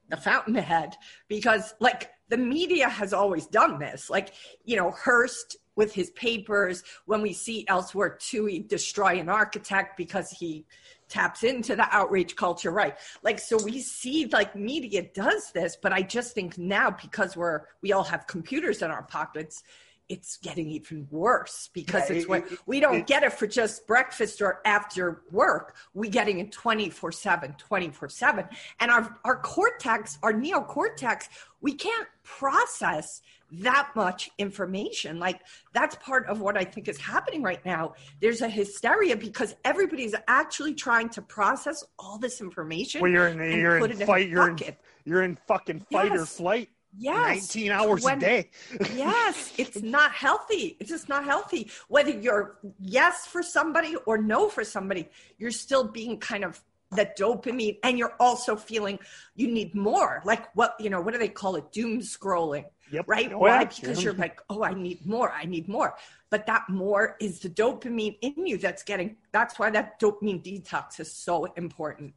[0.08, 0.96] the Fountainhead
[1.28, 4.08] because, like, the media has always done this.
[4.08, 6.84] Like, you know, Hearst with his papers.
[7.06, 10.66] When we see Ellsworth Toohey destroy an architect because he
[11.08, 12.96] taps into the outrage culture, right?
[13.22, 17.62] Like, so we see like media does this, but I just think now because we're
[17.82, 19.62] we all have computers in our pockets.
[20.11, 23.33] It's getting even worse because Yeah, it's it- what it- we don't it- get it
[23.33, 25.77] for just breakfast or after work.
[25.94, 28.49] We getting it 24 7, 24 7.
[28.81, 31.29] And our, our cortex, our neocortex,
[31.61, 35.20] we can't process that much information.
[35.20, 35.40] Like
[35.73, 37.94] that's part of what I think is happening right now.
[38.20, 43.01] There's a hysteria because everybody's actually trying to process all this information.
[43.01, 44.59] well, you're in, and you're in fight, you're in,
[45.05, 46.68] you're in fucking fight or flight.
[46.96, 47.55] Yes.
[47.55, 48.50] 19 hours When- a day.
[48.94, 50.76] yes, it's not healthy.
[50.81, 51.70] It's just not healthy.
[51.88, 56.61] Whether you're yes for somebody or no for somebody, you're still being kind of
[56.92, 58.98] the dopamine and you're also feeling
[59.37, 60.22] you need more.
[60.24, 61.70] Like what, you know, what do they call it?
[61.70, 62.64] Doom scrolling.
[62.90, 63.05] Yep.
[63.07, 63.33] Right?
[63.33, 63.64] Oh, Why?
[63.64, 65.31] Because you're like, oh, I need more.
[65.31, 65.94] I need more.
[66.29, 70.98] But that more is the dopamine in you that's getting, that's why that dopamine detox
[70.98, 72.14] is so important.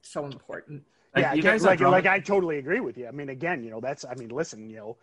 [0.00, 0.84] So important.
[1.14, 3.08] Like, yeah, you guys like like I totally agree with you.
[3.08, 4.96] I mean, again, you know, that's I mean, listen, you know,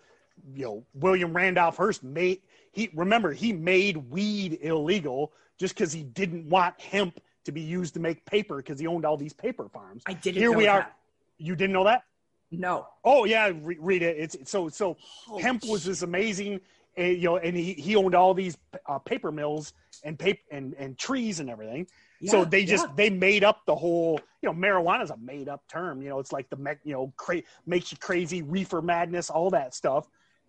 [0.54, 2.42] you know, William Randolph Hearst made
[2.72, 7.94] he remember he made weed illegal just because he didn't want hemp to be used
[7.94, 10.04] to make paper because he owned all these paper farms.
[10.06, 10.92] I didn't Here know we are.
[11.38, 12.04] You didn't know that?
[12.52, 12.88] No.
[13.04, 14.18] Oh yeah, re- read it.
[14.18, 14.98] It's so so.
[15.26, 16.62] Holy hemp was this amazing,
[16.98, 20.74] uh, you know, and he he owned all these uh, paper mills and paper and
[20.76, 21.88] and trees and everything.
[22.24, 22.94] So they just yeah.
[22.96, 26.20] they made up the whole you know marijuana is a made up term you know
[26.20, 30.08] it's like the me- you know cra- makes you crazy reefer madness all that stuff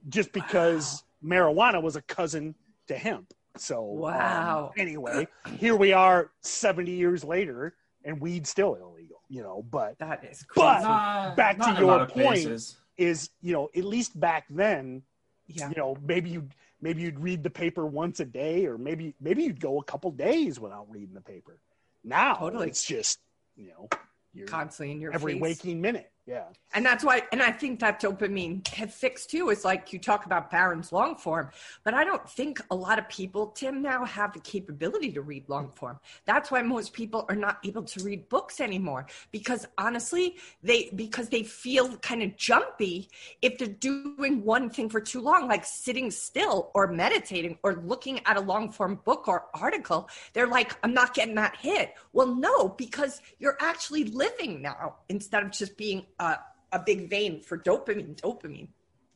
[0.09, 2.55] just because marijuana was a cousin
[2.87, 4.73] to hemp so um, Wow.
[4.77, 5.27] anyway
[5.59, 7.75] here we are 70 years later
[8.05, 10.67] and weed's still illegal you know but That is crazy.
[10.67, 12.13] But- Nah, back not to your point.
[12.13, 12.77] places.
[12.97, 15.03] is you know at least back then
[15.49, 15.69] Yeah.
[15.71, 16.49] you know maybe you
[16.81, 20.11] maybe you'd read the paper once a day or maybe maybe you'd go a couple
[20.11, 21.59] days without reading the paper
[22.05, 22.69] now Totally.
[22.69, 23.19] it's just
[23.57, 23.89] you know
[24.35, 25.43] you're Constantly in your every face.
[25.43, 26.45] waking minute yeah
[26.77, 29.49] And that's why, and I think that dopamine have fixed too.
[29.49, 31.49] Is like you talk about Barron's long form,
[31.85, 35.49] but I don't think a lot of people, Tim, now have the capability to read
[35.49, 35.99] long form.
[36.27, 41.31] That's why most people are not able to read books anymore because honestly, they because
[41.31, 43.09] they feel kind of jumpy
[43.41, 48.21] if they're doing one thing for too long, like sitting still or meditating or looking
[48.27, 50.11] at a long form book or article.
[50.35, 51.95] They're like, I'm not getting that hit.
[52.13, 56.39] Well, no, because you're actually living now instead of just being a,
[56.73, 58.69] a big vein for dopamine, dopamine.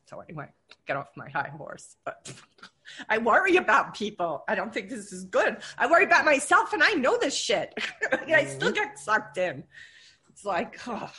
[0.05, 0.47] So anyway,
[0.85, 1.95] get off my high horse.
[2.03, 2.33] But
[3.09, 4.43] I worry about people.
[4.47, 5.57] I don't think this is good.
[5.77, 7.73] I worry about myself, and I know this shit.
[8.11, 9.63] and I still get sucked in.
[10.29, 11.11] It's like, oh,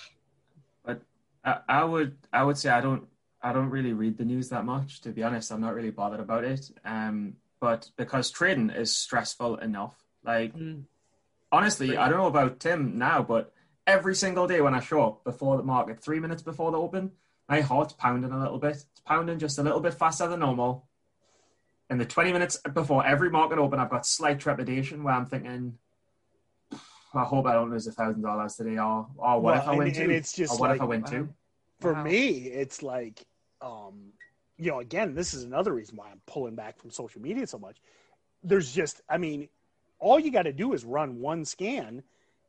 [0.85, 1.03] But
[1.45, 3.05] I, I would I would say I don't
[3.43, 5.01] I don't really read the news that much.
[5.03, 6.71] To be honest, I'm not really bothered about it.
[6.85, 9.97] Um, but because trading is stressful enough.
[10.25, 10.85] Like Mm.
[11.51, 13.53] honestly, I don't know about Tim now, but
[13.87, 17.11] every single day when I show up before the market, three minutes before the open,
[17.49, 18.73] my heart's pounding a little bit.
[18.77, 20.87] It's pounding just a little bit faster than normal.
[21.91, 25.77] In the 20 minutes before every market open, I've got slight trepidation where I'm thinking,
[27.15, 29.71] I hope I don't lose a thousand dollars today, or or what Well, if I
[29.71, 30.11] and- win and two?
[30.11, 31.11] it's just or what if I like, win wow.
[31.11, 31.29] two?
[31.81, 32.05] for Wow.
[32.05, 33.27] me it's like
[33.61, 34.13] um
[34.57, 37.59] you know again this is another reason why i'm pulling back from social media so
[37.59, 37.79] much
[38.45, 39.49] there's just i mean
[39.99, 42.01] all you got to do is run one scan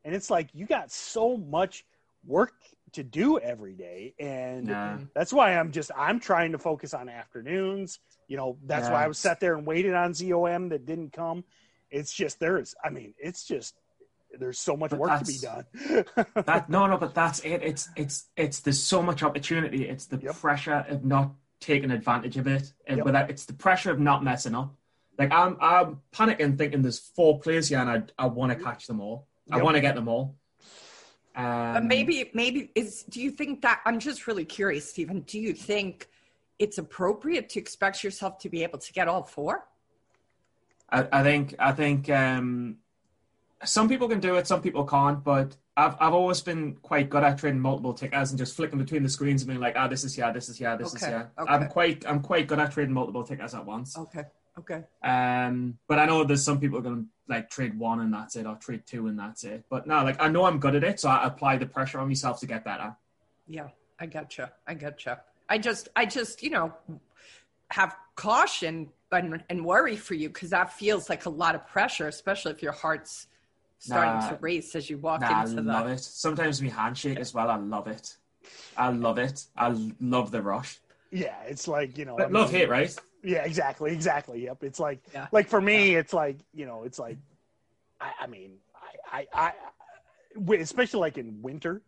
[0.04, 1.86] and it's like you got so much
[2.26, 2.54] work
[2.94, 4.98] to do every day and Nah.
[5.16, 9.08] that's why i'm just i'm trying to focus on afternoons you know that's why i
[9.08, 11.44] was sat there and waited on zom that didn't come
[11.92, 13.76] it's just there's i mean it's just
[14.40, 15.66] there's so much But work to be done
[16.46, 17.62] That no, no, but that's it.
[17.64, 19.88] It's it's it's there's so much opportunity.
[19.88, 20.36] It's the Yep.
[20.36, 23.06] pressure of not taking advantage of it, and Yep.
[23.06, 24.76] without it's the pressure of not messing up.
[25.18, 28.88] Like I'm I'm panicking, thinking there's four players here, and I I want to catch
[28.88, 29.28] them all.
[29.52, 30.36] I want to get them all.
[31.36, 33.04] Um, but maybe, maybe is.
[33.04, 33.82] Do you think that?
[33.86, 35.22] I'm just really curious, Steven.
[35.22, 36.10] Do you think
[36.60, 39.66] it's appropriate to expect yourself to be able to get all four?
[40.90, 42.78] I, I think I think um,
[43.64, 45.24] some people can do it, some people can't.
[45.24, 49.02] But I've I've always been quite good at trading multiple tickers and just flicking between
[49.02, 51.26] the screens and being like, ah, this is here, this is yeah, this is yeah.
[51.40, 51.52] okay.
[51.52, 53.98] I'm quite I'm quite good at trading multiple tickers at once.
[53.98, 54.24] Okay.
[54.60, 54.84] Okay.
[55.04, 58.36] Um, but I know there's some people are going to like trade one and that's
[58.36, 59.64] it, or trade two and that's it.
[59.70, 62.08] But no, like I know I'm good at it, so I apply the pressure on
[62.08, 62.96] myself to get better.
[63.48, 64.52] Yeah, I gotcha.
[64.68, 65.22] I gotcha.
[65.50, 66.74] I just, I just, you know,
[67.72, 72.08] have caution and, and worry for you because that feels like a lot of pressure,
[72.08, 73.28] especially if your heart's
[73.80, 74.30] starting Nah.
[74.30, 75.94] to race as you walk Nah, I love the.
[75.94, 76.00] it.
[76.00, 77.50] Sometimes we handshake as well.
[77.50, 78.18] I love it.
[78.78, 79.46] I love it.
[79.58, 80.80] I love the rush.
[81.14, 82.96] Yeah it's like you know But I love mean- hate, right?
[83.26, 84.44] Yeah, exactly, exactly.
[84.44, 84.64] Yep.
[84.66, 85.28] It's like Yeah.
[85.32, 87.18] like for me, it's like you know, it's like
[88.02, 88.58] I, I mean,
[89.10, 89.54] I, I,
[90.36, 91.82] I, especially like in winter,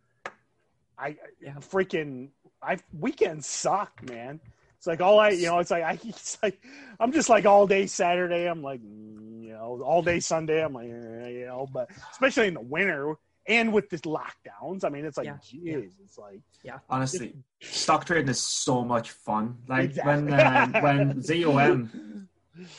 [0.98, 1.54] I Yeah.
[1.56, 2.30] freaking
[2.62, 4.40] I weekends suck, man.
[4.78, 6.58] It's like all I, you know, it's like I, it's like
[6.98, 8.46] I'm just like all day Saturday.
[8.48, 10.64] I'm like, mm, you know, all day Sunday.
[10.64, 13.14] I'm like, you know, but especially in the winter
[13.48, 15.76] and with the lockdowns, I mean, it's like, Yeah, geez, yeah.
[16.04, 16.78] it's like, yeah.
[16.90, 19.58] Honestly, stock trading is so much fun.
[19.68, 20.32] Like Exactly.
[20.32, 22.28] when um, when ZOM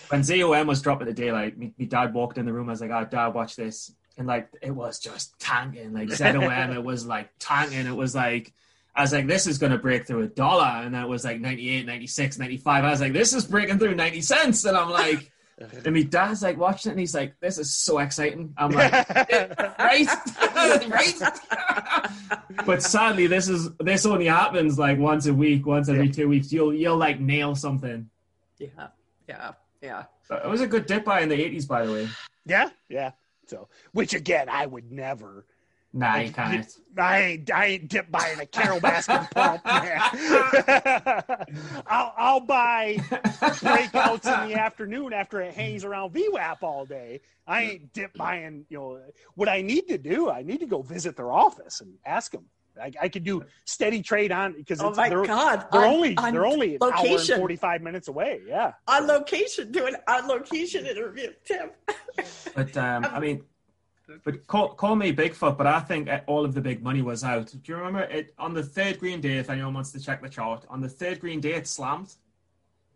[0.10, 2.70] when ZOM was dropping the day, like me, me dad walked in the room.
[2.70, 5.94] I was like, "Oh, dad, watch this," and like it was just tanking.
[5.94, 7.86] Like ZOM, it was like tanking.
[7.86, 8.54] It was like.
[8.96, 10.64] I was like, this is going to break through a dollar.
[10.84, 12.84] And that was like 98, 96, 95.
[12.84, 14.66] I was like, this is breaking through 90 cents.
[14.66, 15.32] And I'm like,
[15.86, 18.54] and my dad's like watching it and he's like, this is so exciting.
[18.58, 18.92] I'm like,
[19.80, 20.08] right?
[20.90, 21.16] right?
[22.66, 26.12] but sadly, this is this only happens like once a week, once every Yeah.
[26.12, 26.52] two weeks.
[26.52, 28.10] You'll you'll like nail something.
[28.60, 28.88] Yeah.
[29.28, 29.52] Yeah.
[29.82, 30.04] Yeah.
[30.30, 32.10] It was a good dip buy in the eighties, by the way.
[32.46, 33.12] yeah, yeah.
[33.48, 35.46] So, which again, I would never.
[35.98, 36.78] Nah, you can't.
[36.96, 40.00] I ain't, I ain't dip buying a Carole Baskin pump, man.
[41.88, 47.22] I'll, I'll buy breakouts in the afternoon after it hangs around VWAP all day.
[47.48, 49.00] I ain't dip buying, you know,
[49.34, 52.46] what I need to do, I need to go visit their office and ask them.
[52.80, 55.66] I, I could do steady trade on because Oh my they're, God.
[55.72, 57.40] they're On- only on they're only hour and location.
[57.40, 58.42] 45 minutes away.
[58.48, 58.74] Yeah.
[58.88, 61.72] On location, doing on location interview, Tim.
[62.54, 63.42] But um, I mean,
[64.24, 67.48] but call, call me Bigfoot, but I think all of the big money was out.
[67.48, 69.38] Do you remember it on the third green day?
[69.38, 72.14] If anyone wants to check the chart, on the third green day it slammed,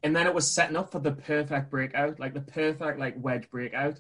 [0.04, 3.50] and then it was setting up for the perfect breakout, like the perfect like wedge
[3.50, 4.00] breakout.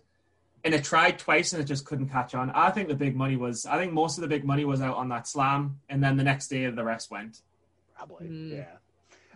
[0.63, 2.52] And it tried twice and it just couldn't catch on.
[2.52, 3.65] I think the big money was.
[3.65, 6.24] I think most of the big money was out on that slam, and then the
[6.24, 7.41] next day the rest went.
[7.97, 8.52] Probably, Mm.
[8.58, 8.65] yeah.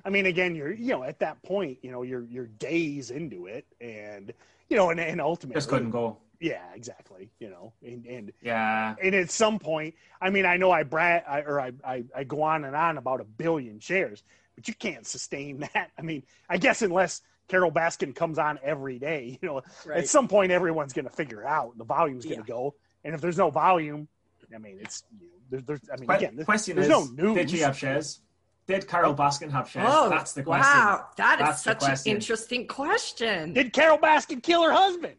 [0.03, 3.47] I mean, again, you're you know at that point, you know, you're you're days into
[3.47, 4.31] it, and
[4.69, 6.17] you know, and and ultimately, Just couldn't go.
[6.39, 7.29] Yeah, exactly.
[7.39, 8.95] You know, and and Yeah.
[9.01, 12.23] and at some point, I mean, I know I brat I, or I, I I
[12.23, 14.23] go on and on about a billion shares,
[14.55, 15.91] but you can't sustain that.
[15.97, 19.99] I mean, I guess unless Carole Baskin comes on every day, you know, Right.
[19.99, 21.77] at some point everyone's going to figure it out.
[21.77, 22.55] The volume's going to Yeah.
[22.55, 24.07] go, and if there's no volume,
[24.53, 26.91] I mean, it's you know, there's, there's I mean, Que- again, there's, question there's is,
[26.91, 27.35] no news.
[27.37, 28.21] did she have shares?
[28.67, 29.15] Did Carole oh.
[29.15, 29.87] Baskin have shares?
[29.87, 30.63] Oh, That's the question.
[30.63, 31.05] wow.
[31.17, 33.53] That is That's the such an interesting question.
[33.53, 35.15] Did Carole Baskin kill her husband?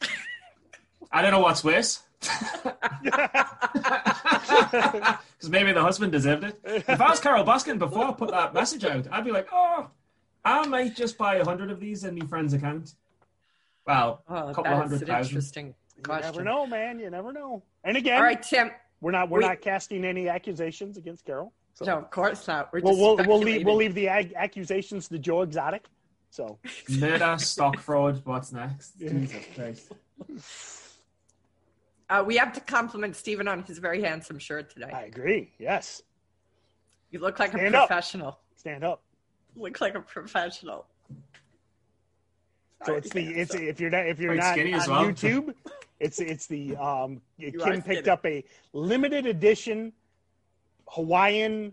[1.12, 2.02] I don't know what's worse.
[4.56, 6.58] Because maybe the husband deserved it.
[6.64, 9.88] If I was Carole Baskin before I put that message out, I'd be like, oh,
[10.44, 12.94] I might just buy a hundred of these in my friend's account.
[13.86, 15.30] Well, oh, a couple of that is hundred an thousand.
[15.30, 16.32] interesting You question.
[16.32, 16.98] never know, man.
[16.98, 17.62] You never know.
[17.84, 18.70] And again, All right, Tim.
[19.00, 21.52] we're not we're We- not casting any accusations against Carole.
[21.74, 22.72] So No, of course not.
[22.72, 25.84] We're we'll just we'll, we'll leave we'll leave the ag- accusations to Joe Exotic.
[26.30, 28.22] So Murder, stock fraud.
[28.24, 28.92] What's next?
[28.98, 29.10] Yeah.
[29.10, 29.92] Jesus Christ.
[32.08, 34.90] Uh, we have to compliment Steven on his very handsome shirt today.
[34.92, 35.52] I agree.
[35.58, 36.02] Yes,
[37.10, 37.88] You look like Stand a up.
[37.88, 38.38] professional.
[38.56, 39.02] stand up.
[39.56, 40.86] Look like a professional.
[42.84, 45.04] So it's the it's if you're not if you're Quite not skinny on well.
[45.04, 45.54] YouTube,
[46.00, 49.92] it's it's the um You Kim picked up a limited edition
[50.88, 51.72] Hawaiian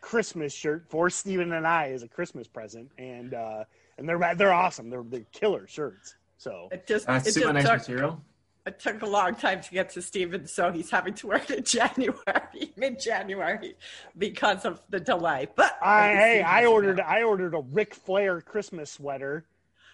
[0.00, 3.64] Christmas shirt for Steven and I as a Christmas present, and uh
[3.98, 4.88] and they're they're awesome.
[4.88, 6.14] They're they're killer shirts.
[6.38, 8.22] So It just That's it super just nice took, material.
[8.66, 11.50] It took a long time to get to Steven, so he's having to wear it
[11.50, 11.62] in
[11.96, 13.76] January, mid January,
[14.18, 15.46] because of the delay.
[15.54, 17.04] But I hey I ordered now.
[17.06, 19.44] I ordered a Ric Flair Christmas sweater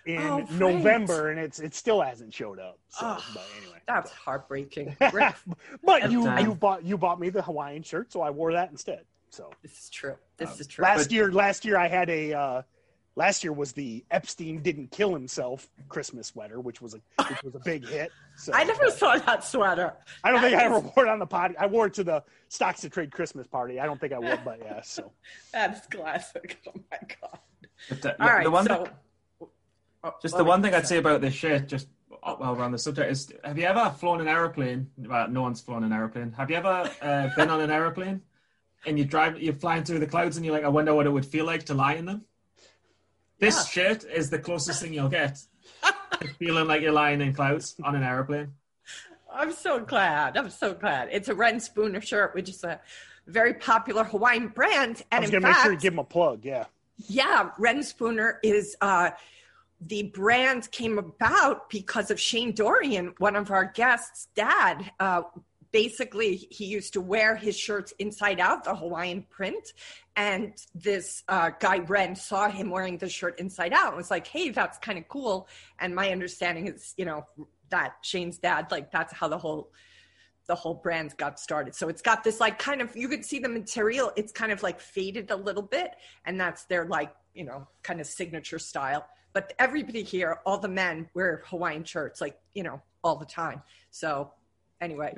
[0.07, 0.51] in Oh, great.
[0.59, 2.79] November, and it's it still hasn't showed up.
[2.89, 3.79] So, Oh, but anyway.
[3.87, 4.97] That's heartbreaking.
[5.13, 5.35] Rick,
[5.85, 6.47] but you Damn.
[6.47, 9.03] you bought you bought me the Hawaiian shirt, so I wore that instead.
[9.29, 10.15] So this is true.
[10.39, 10.83] This is true.
[10.83, 12.63] last year last year I had a uh,
[13.17, 17.55] last year was the Epstein didn't kill himself Christmas sweater, which was a which was
[17.55, 18.11] a big hit.
[18.37, 19.93] So I never saw that sweater.
[20.25, 21.57] I don't think I ever wore it on the party.
[21.59, 23.81] I wore it to the stocks to trade Christmas party.
[23.81, 24.81] I don't think I would, but yeah.
[24.83, 25.13] So
[25.53, 26.59] That's classic.
[26.69, 27.39] Oh my god.
[27.89, 28.45] But, uh, All right.
[28.45, 28.93] the one so, thing-
[30.05, 31.87] Oh, Just the one thing I'd say about this shirt, just
[32.23, 34.91] while we're on the subject, is have you ever flown an aeroplane?
[34.97, 36.33] Well, no one's flown an aeroplane.
[36.33, 38.21] Have you ever uh, been on an aeroplane
[38.85, 41.11] and you drive, you're flying through the clouds, and you're like, I wonder what it
[41.11, 42.25] would feel like to lie in them.
[43.43, 43.65] This Yeah.
[43.91, 45.37] shirt is the closest thing you'll get
[46.39, 48.55] feeling like you're lying in clouds on an aeroplane.
[49.35, 50.37] I'm so glad.
[50.37, 51.09] I'm so glad.
[51.11, 52.81] It's a Reyn Spooner shirt, which is a
[53.27, 55.03] very popular Hawaiian brand.
[55.11, 56.45] I And was in gonna make sure to give him a plug.
[56.45, 56.67] Yeah.
[57.09, 59.11] yeah, Reyn Spooner is uh,
[59.81, 64.93] the brand came about because of Shane Dorian, one of our guests' dad.
[65.01, 65.23] Uh,
[65.73, 69.73] basically, he used to wear his shirts inside out, the Hawaiian print.
[70.15, 74.27] And this uh, guy, Reyn, saw him wearing the shirt inside out and was like,
[74.27, 75.49] hey, that's kind of cool.
[75.81, 77.25] And my understanding is, you know,
[77.71, 79.73] that Shane's dad, like, that's how the whole
[80.47, 81.75] the whole brand got started.
[81.75, 84.61] So it's got this like kind of you could see the material, it's kind of
[84.63, 85.93] like faded a little bit,
[86.25, 89.07] and that's their like, you know, kind of signature style.
[89.33, 93.63] But everybody here, all the men wear Hawaiian shirts, like, you know, all the time.
[93.91, 94.33] So
[94.81, 95.15] anyway,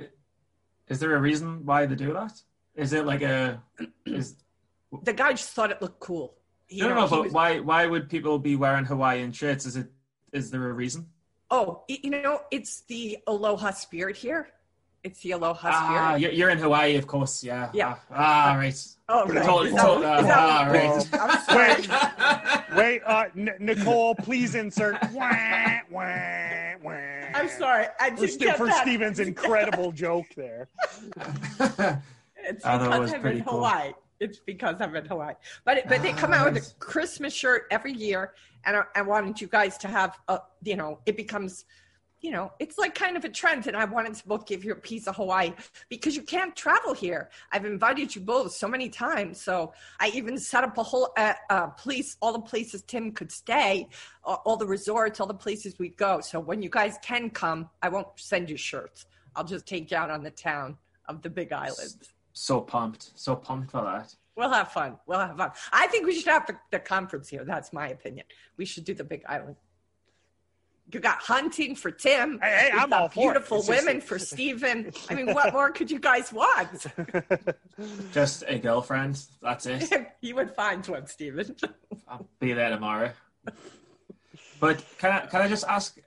[0.88, 2.33] Is there a reason why they do that?
[2.75, 3.62] Is it like a
[4.07, 4.35] is
[5.03, 6.35] the guy just thought it looked cool.
[6.68, 9.64] You no, no, know, no, but was- why why would people be wearing Hawaiian shirts?
[9.66, 9.88] Is it
[10.33, 11.07] is there a reason?
[11.51, 14.49] oh, you know, it's the aloha spirit here.
[15.05, 16.20] It's the aloha Ah, spirit.
[16.23, 17.44] you're, you're in Hawaii, of course.
[17.44, 17.70] Yeah.
[17.75, 17.97] Yeah.
[18.11, 18.87] Ah, ah, right.
[19.09, 19.44] Oh, right.
[19.44, 22.75] told- Is that- uh, that- ah, right.
[22.75, 24.94] Wait, wait, uh, N- Nicole, please insert.
[25.12, 26.63] Wah, wah, wah.
[27.44, 27.87] I'm sorry.
[28.00, 28.70] I For, didn't Ste- get for.
[28.70, 30.68] Steven's incredible joke there.
[32.46, 33.54] It's I thought it because was I'm pretty in cool.
[33.54, 33.92] Hawaii.
[34.20, 35.33] It's because I'm in Hawaii.
[35.64, 38.35] But but they come out with a Christmas shirt every year,
[38.66, 41.64] and I, I wanted you guys to have a you know it becomes.
[42.25, 44.73] You know, it's like kind of a trend, and I wanted to both give you
[44.73, 45.53] a piece of Hawaii
[45.91, 47.29] because you can't travel here.
[47.53, 51.35] I've invited you both so many times, so I even set up a whole uh,
[51.51, 53.91] uh, place, all the places Tim could stay,
[54.25, 56.22] uh, all the resorts, all the places we go.
[56.22, 59.05] So when you guys can come, I won't send you shirts.
[59.37, 60.79] I'll just take you out on the town
[61.11, 61.95] of the Big Island.
[62.33, 64.14] so pumped, so pumped for that.
[64.35, 64.97] We'll have fun.
[65.07, 65.51] We'll have fun.
[65.75, 67.45] I think we should have the, the conference here.
[67.45, 68.25] That's my opinion.
[68.57, 69.57] We should do the Big Island.
[70.93, 72.39] You got hunting for Tim.
[72.41, 73.22] Hey, hey, I'm got all for it.
[73.35, 74.93] beautiful It's just- women for Steven.
[75.09, 76.87] I mean, what more could you guys want?
[78.12, 79.20] Just a girlfriend.
[79.43, 80.12] That's it.
[80.20, 81.57] you would find one, Steven.
[82.07, 83.11] I'll be there tomorrow.
[84.61, 85.99] But can I can I just ask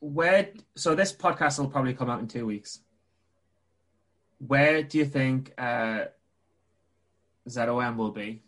[0.00, 0.48] where?
[0.76, 2.80] So this podcast will probably come out in two weeks.
[4.38, 6.06] Where do you think uh,
[7.48, 8.42] ZOM will be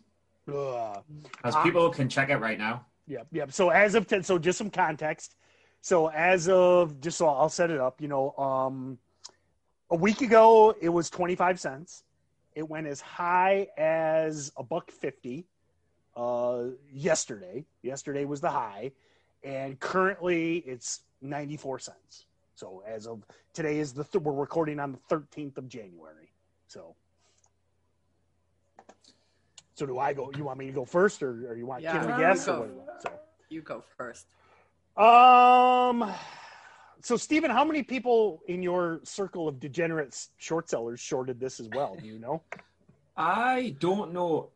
[0.51, 1.03] Ugh.
[1.37, 2.85] Because people can check it right now.
[3.07, 3.51] Yep, yep.
[3.51, 5.35] So as of ten, so just some context.
[5.81, 8.01] So as of just so I'll set it up.
[8.01, 8.97] You know, um,
[9.89, 12.03] a week ago it was twenty five cents.
[12.55, 15.45] It went as high as a buck fifty.
[16.15, 18.91] Uh, yesterday, yesterday was the high,
[19.43, 22.25] and currently it's ninety four cents.
[22.55, 23.23] So as of
[23.53, 26.31] today is the th- we're recording on the thirteenth of January.
[26.67, 26.95] So.
[29.75, 30.29] So do I go?
[30.35, 32.45] You want me to go first, or, or you want Yeah, Kim to guess?
[32.45, 32.55] go.
[32.55, 33.01] Or what do you want?
[33.01, 33.11] So.
[33.47, 34.25] You go first.
[34.99, 36.13] Um.
[37.01, 41.69] So, Steven, how many people in your circle of degenerate short sellers shorted this as
[41.69, 41.95] well?
[41.99, 42.43] Do you know?
[43.15, 44.49] I don't know.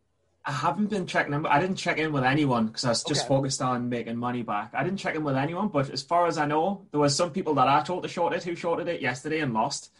[0.45, 1.45] I haven't been checking in.
[1.45, 3.27] I didn't check in with anyone because I was just Okay.
[3.29, 4.71] focused on making money back.
[4.73, 7.31] I didn't check in with anyone, but as far as I know, there was some
[7.31, 9.91] people that I told to short it who shorted it yesterday and lost.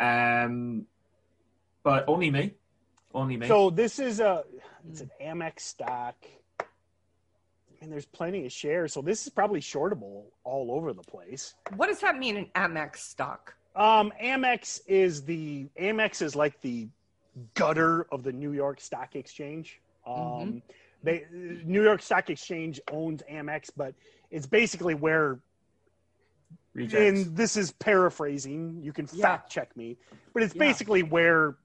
[0.00, 0.86] Um,
[1.82, 2.54] but only me.
[3.14, 3.48] Only me.
[3.48, 4.44] So this is a
[4.88, 6.16] it's an Amex stock.
[7.82, 11.54] I mean, there's plenty of shares, so this is probably shortable all over the place.
[11.74, 13.54] What does that mean in Amex stock?
[13.74, 16.86] Um, Amex is the Amex is like the
[17.54, 19.80] gutter of the New York Stock Exchange.
[20.06, 20.62] Um, Mhm.
[21.02, 23.94] They New York Stock Exchange owns Amex, but
[24.30, 25.40] it's basically where
[26.74, 26.94] Rejects.
[27.26, 28.80] and this is paraphrasing.
[28.80, 29.22] You can Yeah.
[29.22, 29.96] fact check me,
[30.32, 30.60] but it's Yeah.
[30.60, 31.56] basically basically where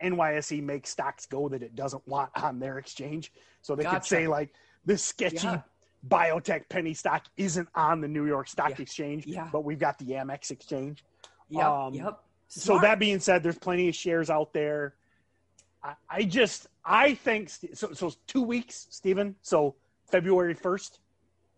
[0.00, 3.32] NYSE makes stocks go that it doesn't want on their exchange.
[3.62, 4.52] So they could say like
[4.84, 5.62] this sketchy Yeah.
[6.08, 8.82] biotech penny stock isn't on the New York Stock Yeah.
[8.82, 9.48] Exchange, Yeah.
[9.52, 11.04] but we've got the Amex exchange.
[11.48, 11.64] Yep.
[11.64, 12.20] Um, yep.
[12.48, 14.94] So that being said, there's plenty of shares out there.
[15.82, 17.92] I, I just I think so.
[17.92, 19.36] So two weeks, Steven.
[19.42, 19.74] So
[20.06, 21.00] February first.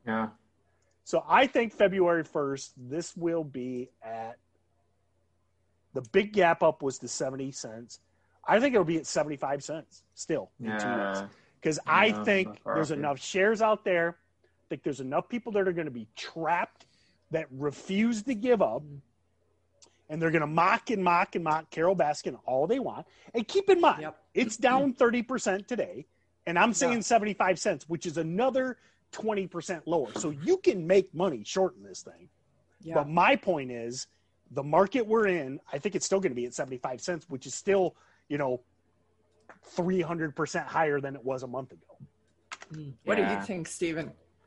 [0.07, 0.29] yeah.
[1.05, 4.39] So I think February 1st, this will be at
[5.95, 8.01] the big gap up was the 70 cents.
[8.45, 11.23] I think it'll be at 75 cents still in two weeks.
[11.57, 11.61] Yeah.
[11.61, 14.17] Because I think there's enough shares out there.
[14.45, 16.87] I think there's enough people that are going to be trapped
[17.31, 18.83] that refuse to give up.
[20.09, 23.07] And they're going to mock and mock and mock Carole Baskin all they want.
[23.35, 24.17] And keep in mind, Yep.
[24.35, 26.07] it's down 30% today.
[26.47, 27.01] And I'm saying Yeah.
[27.01, 28.79] 75 cents, which is another
[29.13, 30.13] 20% lower.
[30.17, 32.29] So you can make money shorting this thing.
[32.83, 32.95] Yeah.
[32.95, 34.07] But my point is
[34.53, 37.47] the market we're in, I think it's still going to be at 75 cents, which
[37.47, 37.97] is still,
[38.29, 38.61] you know,
[39.75, 41.83] 300% higher than it was a month ago.
[43.05, 44.07] What do you think, Steven?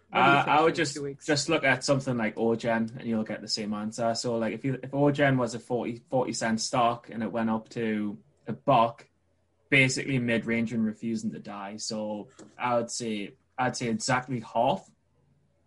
[0.09, 3.23] What do you Uh, I would just just look at something like Orgen and you'll
[3.23, 4.15] get the same answer.
[4.15, 7.49] So like if you if Orgen was a 40, 40 cent stock and it went
[7.49, 8.17] up to
[8.47, 9.07] a buck,
[9.69, 11.77] basically mid range and refusing to die.
[11.77, 14.89] So I would say I'd say exactly half.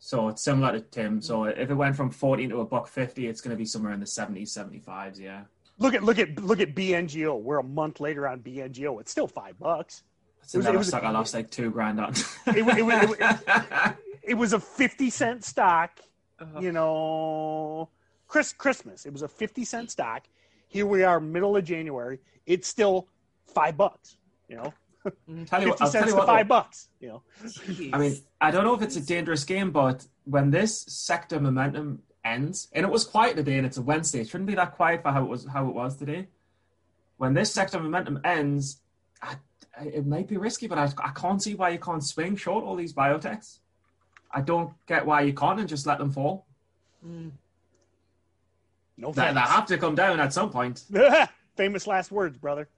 [0.00, 1.22] So it's similar to Tim.
[1.22, 3.92] So if it went from 14 to a buck 50, it's going to be somewhere
[3.92, 5.20] in the 70s, 75s.
[5.20, 5.42] Yeah.
[5.82, 7.40] Look at look at look at BNGO.
[7.40, 9.00] We're a month later on BNGO.
[9.00, 10.04] It's still five bucks.
[10.42, 12.14] It's It was- it another was- stock I lost like two grand on.
[12.56, 15.98] It wa- it wa- it wa- It was a 50 cent stock,
[16.38, 16.60] Uh-huh.
[16.60, 17.88] you know,
[18.28, 19.04] Chris Christmas.
[19.06, 20.22] It was a 50 cent stock.
[20.68, 22.20] Here we are, middle of January.
[22.46, 23.08] It's still
[23.46, 24.16] five bucks,
[24.48, 24.72] you know,
[25.02, 27.22] Tell you 50 what, I'll tell cents you to what, five bucks, you know.
[27.92, 32.00] I mean, I don't know if it's a dangerous game, but when this sector momentum
[32.24, 35.02] ends, and it was quiet today, and it's a Wednesday, it shouldn't be that quiet
[35.02, 36.28] for how it was how it was today.
[37.16, 38.78] When this sector momentum ends,
[39.22, 39.36] I,
[39.78, 42.64] I- it might be risky, but I, I can't see why you can't swing short
[42.64, 43.58] all these biotechs.
[44.30, 46.46] I don't get why you can't and just let them fall.
[47.04, 47.28] Hmm.
[48.96, 50.84] No They, they have to come down at some point.
[51.56, 52.68] Famous last words, brother.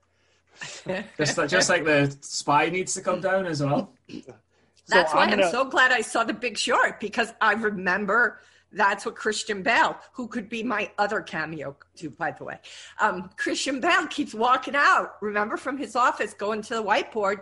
[1.18, 3.92] Just like, just like the spy needs to come down as well.
[4.88, 8.40] That's So why I'm I'm, so glad I saw The Big Short because I remember
[8.74, 12.58] that's what Christian Bale, who could be my other cameo too, by the way.
[13.00, 17.40] Um, Christian Bale keeps walking out, remember, from his office, going to the whiteboard,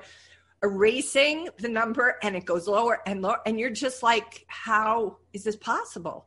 [0.63, 3.39] erasing the number, and it goes lower and lower.
[3.47, 6.27] And you're just like, how is this possible?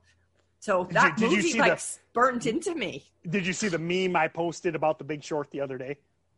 [0.59, 3.05] So that did you movie like the- burned into me.
[3.29, 5.97] Did you see the meme I posted about the Big Short the other day?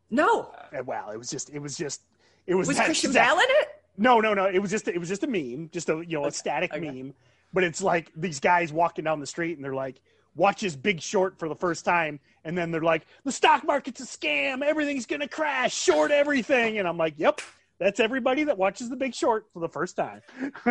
[0.09, 0.51] No.
[0.74, 2.01] Uh, Well, it was just, it was just,
[2.45, 3.68] it was, Was that Christian exact- Bale in it?
[3.97, 4.45] No, no, no.
[4.45, 6.80] It was just it was just a meme, just a you know a static okay.
[6.80, 7.13] meme.
[7.57, 9.99] But it's like these guys walking down the street and they're like,
[10.35, 14.03] watches Big Short for the first time, and then they're like, the stock market's a
[14.03, 17.41] scam, everything's gonna crash, short everything, and I'm like, yep,
[17.79, 20.21] that's everybody that watches the Big Short for the first time.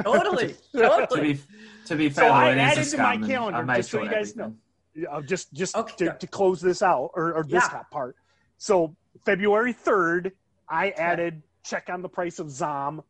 [0.05, 0.55] Totally.
[0.75, 1.33] To Totally.
[1.33, 1.41] be
[1.87, 3.29] to be fair, So I though, it is a added to my scam, and I
[3.29, 4.57] calendar, might just so you guys everything.
[5.11, 7.69] Uh, just just Okay, to, to close this out or, or this Yeah.
[7.69, 8.15] top part.
[8.59, 10.31] So February third,
[10.71, 13.03] I added check on the price of ZOM.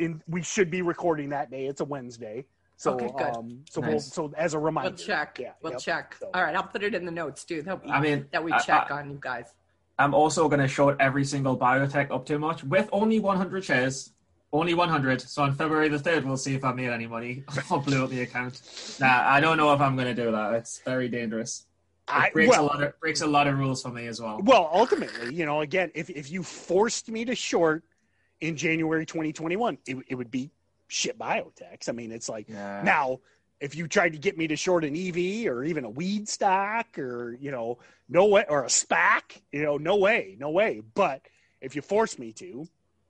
[0.00, 1.66] In we should be recording that day.
[1.66, 2.46] It's a Wednesday.
[2.82, 3.36] So Okay, good.
[3.36, 4.90] um so we'll, so as a reminder.
[4.90, 5.38] We'll check.
[5.38, 5.80] Yeah, we'll yep.
[5.80, 6.16] check.
[6.18, 7.62] So- All right, I'll put it in the notes too.
[7.62, 9.54] That we, I mean, that we I- check I- on you guys.
[10.00, 14.12] I'm also going to short every single biotech up too much with only 100 shares.
[14.52, 15.20] Only 100.
[15.20, 18.10] So on February the 3rd, we'll see if I made any money or blew up
[18.10, 18.60] the account.
[18.98, 20.54] Nah, I don't know if I'm going to do that.
[20.54, 21.66] It's very dangerous.
[22.08, 24.20] It I, breaks, well, a lot of, breaks a lot of rules for me as
[24.20, 24.40] well.
[24.42, 27.84] well, ultimately, you know, again, if if you forced me to short
[28.40, 30.50] in January 2021, it, it would be
[30.92, 31.88] shit biotechs.
[31.88, 32.48] I mean, it's like
[32.84, 33.20] now
[33.60, 36.98] if you tried to get me to short an EV or even a weed stock
[36.98, 37.78] or you know
[38.08, 40.82] no way or a SPAC, you know, no way, no way.
[40.94, 41.22] But
[41.60, 42.66] if you force me to,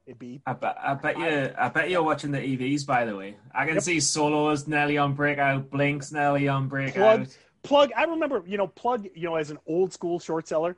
[0.07, 2.87] it'd be I bet, I bet you, I bet you're watching the EVs.
[2.87, 3.83] By the way, I can Yep.
[3.83, 6.95] see Solos nearly on breakout, Blinks nearly on breakout.
[6.95, 7.29] Plug.
[7.65, 10.77] plug i remember you know plug you know as an old school short seller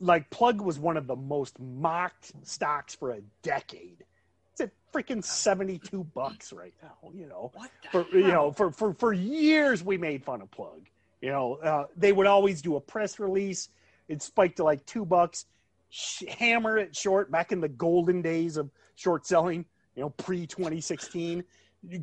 [0.00, 4.04] like plug was one of the most mocked stocks for a decade
[4.52, 7.52] it's at freaking 72 bucks right now you know.
[7.90, 10.88] For you know for for for years we made fun of plug
[11.20, 11.54] you know.
[11.54, 13.68] Uh, they would always do a press release.
[14.08, 15.46] It spiked to like two bucks.
[15.90, 20.46] Sh- hammer it short back in the golden days of short selling you know pre
[20.46, 21.44] 2016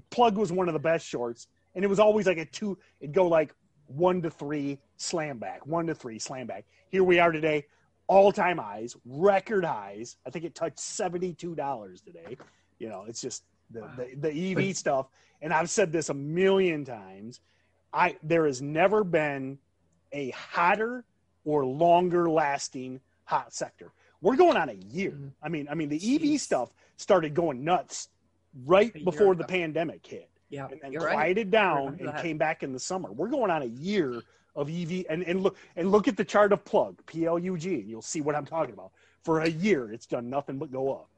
[0.09, 3.15] plug was one of the best shorts and it was always like a two it'd
[3.15, 3.53] go like
[3.87, 6.65] one to three slam back one to three slam back.
[6.89, 7.65] Here we are today
[8.09, 12.37] all-time highs record highs i think it touched $72 today
[12.79, 15.07] you know it's just the, the, the ev stuff
[15.41, 17.39] and i've said this a million times
[17.93, 19.59] i there has never been
[20.11, 21.05] a hotter
[21.45, 23.91] or longer lasting hot sector
[24.21, 25.31] we're going on a year Mhm.
[25.43, 26.39] i mean i mean the ev Jeez.
[26.39, 28.09] stuff started going nuts
[28.65, 31.13] right before the pandemic hit yeah, and then you're right.
[31.13, 32.23] quieted down and that.
[32.23, 33.11] came back in the summer.
[33.11, 34.23] We're going on a year
[34.55, 38.01] of EV and, and look and look at the chart of plug PLUG and you'll
[38.01, 38.91] see what I'm talking about.
[39.23, 41.09] For a year, it's done nothing but go up.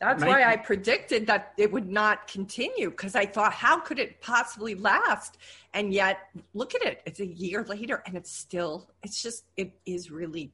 [0.00, 4.00] That's Mike- why I predicted that it would not continue because I thought, how could
[4.00, 5.38] it possibly last?
[5.74, 6.18] And yet,
[6.54, 7.02] look at it.
[7.06, 10.50] It's a year later and it's still, it's just, it is really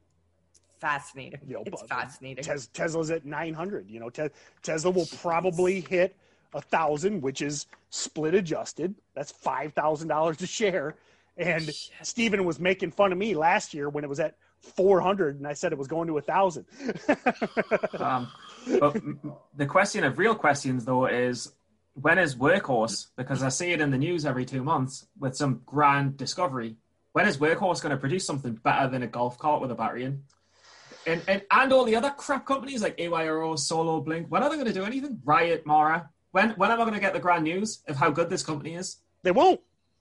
[0.80, 1.40] fascinating.
[1.46, 2.44] You know, it's fascinating.
[2.44, 3.88] Tes- Tesla's at 900.
[3.88, 4.28] You know, Te-
[4.62, 6.14] Tesla will probably hit
[6.54, 8.94] a thousand, which is split adjusted.
[9.14, 10.94] That's five thousand dollars a share.
[11.39, 11.91] And Shit.
[12.03, 15.53] Steven was making fun of me last year when it was at 400, and I
[15.53, 16.66] said it was going to a thousand.
[17.99, 18.30] Um,
[18.80, 18.97] but
[19.57, 21.53] the question of real questions, though, is
[21.95, 23.09] when is Workhorse?
[23.16, 26.76] Because I see it in the news every two months with some grand discovery.
[27.12, 30.05] When is Workhorse going to produce something better than a golf cart with a battery
[30.05, 30.22] in?
[31.07, 34.57] And, and, and all the other crap companies like AYRO, Solo, Blink, when are they
[34.57, 35.20] going to do anything?
[35.24, 36.11] Riot, Mara.
[36.32, 38.74] When, when am I going to get the grand news of how good this company
[38.74, 38.99] is?
[39.22, 39.61] they won't.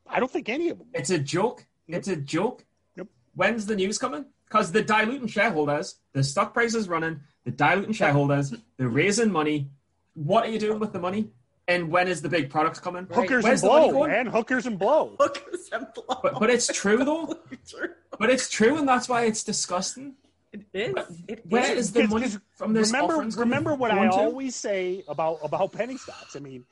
[0.10, 0.88] I don't think any of them.
[0.94, 1.66] It's a joke.
[1.88, 2.64] It's a joke.
[2.96, 3.08] Yep.
[3.36, 4.26] When's the news coming?
[4.48, 9.70] Because the diluting shareholders, the stock price is running, the diluting shareholders, they're raising money.
[10.14, 11.30] What are you doing with the money?
[11.70, 13.08] And when is the big product coming?
[13.12, 14.12] Hookers Where's and blow, going?
[14.12, 14.26] man.
[14.28, 15.16] Hookers and blow.
[15.20, 16.20] Hookers and blow.
[16.24, 17.38] But, but it's true though.
[18.20, 20.16] But it's true, and that's why it's disgusting.
[20.52, 20.96] It is.
[21.28, 21.88] It Where is.
[21.88, 22.92] is the money from this?
[22.92, 24.12] remember remember what I to?
[24.12, 26.36] always say about about penny stocks.
[26.36, 26.66] I mean,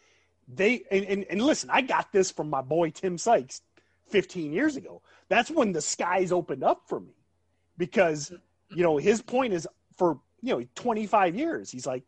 [0.47, 3.61] they and, and, and listen, I got this from my boy Tim Sykes
[4.09, 5.01] 15 years ago.
[5.29, 7.13] That's when the skies opened up for me.
[7.77, 8.31] Because,
[8.69, 9.67] you know, his point is
[9.97, 12.03] for, you know, 25 years, he's like,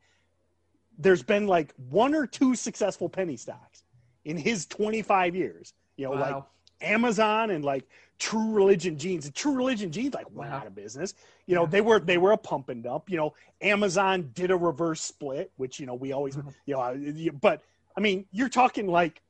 [0.98, 3.84] there's been like one or two successful penny stocks
[4.26, 5.74] in his 25 years.
[5.98, 6.44] You know, like
[6.82, 7.86] Amazon and like
[8.20, 9.26] True Religion Jeans.
[9.26, 10.58] And True Religion Jeans like went Wow.
[10.58, 11.14] out of business.
[11.48, 13.10] You know, they were they were a pump and dump.
[13.10, 16.52] You know, Amazon did a reverse split, which you know we always Uh-huh.
[16.66, 17.32] you know.
[17.40, 17.64] But
[17.98, 19.22] I mean, you're talking like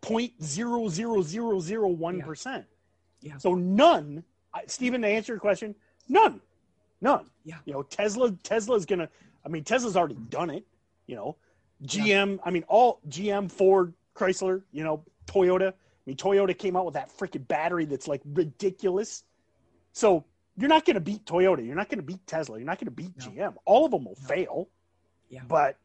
[0.00, 2.64] point zero zero zero zero one percent.
[3.20, 3.36] Yeah.
[3.38, 4.22] So none,
[4.54, 5.02] I- Steven.
[5.02, 5.74] To answer your question,
[6.08, 6.40] none,
[7.00, 7.26] none.
[7.44, 7.56] Yeah.
[7.64, 8.30] You know, Tesla.
[8.42, 9.08] Tesla's gonna.
[9.44, 10.64] I mean, Tesla's already done it.
[11.06, 11.36] You know,
[11.84, 12.38] GM.
[12.44, 14.62] I mean, all GM, Ford, Chrysler.
[14.70, 15.70] You know, Toyota.
[15.72, 15.74] I
[16.06, 19.24] mean, Toyota came out with that freaking battery that's like ridiculous.
[19.92, 20.24] So
[20.56, 21.64] you're not going to beat Toyota.
[21.64, 22.58] You're not going to beat Tesla.
[22.58, 23.26] You're not going to beat No.
[23.26, 23.54] GM.
[23.64, 24.68] All of them will fail.
[25.28, 25.42] Yeah.
[25.46, 25.78] But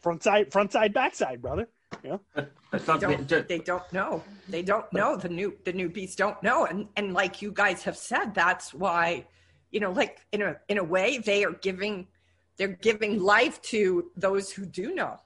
[0.00, 1.68] front side, front side, back side, brother.
[2.02, 2.20] You know?
[2.34, 4.22] But, but They don't, ju- they don't know.
[4.48, 5.16] They don't know.
[5.16, 6.66] The new the newbies don't know.
[6.66, 9.26] And and like you guys have said, that's why,
[9.70, 12.06] you know, like in a in a way, they are giving
[12.56, 15.18] they're giving life to those who do know.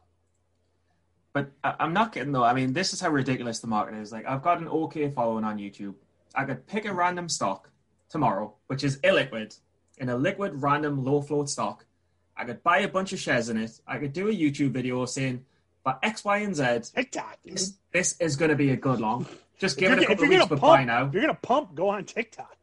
[1.32, 2.44] But I- I'm not kidding though.
[2.44, 4.12] I mean, this is how ridiculous the market is.
[4.12, 5.94] Like, I've got an okay following on YouTube.
[6.34, 7.70] I could pick a random stock
[8.08, 9.58] tomorrow, which is illiquid,
[9.98, 11.86] in a liquid, random, low float stock.
[12.40, 13.78] I could buy a bunch of shares in it.
[13.86, 15.44] I could do a YouTube video saying,
[15.84, 16.64] for X, Y, and Z,
[16.94, 17.38] TikTok.
[17.44, 19.26] this, this is going to be a good long.
[19.58, 21.06] Just give it a couple of weeks, but buy pump, now.
[21.06, 22.56] if you're gonna pump, go on TikTok.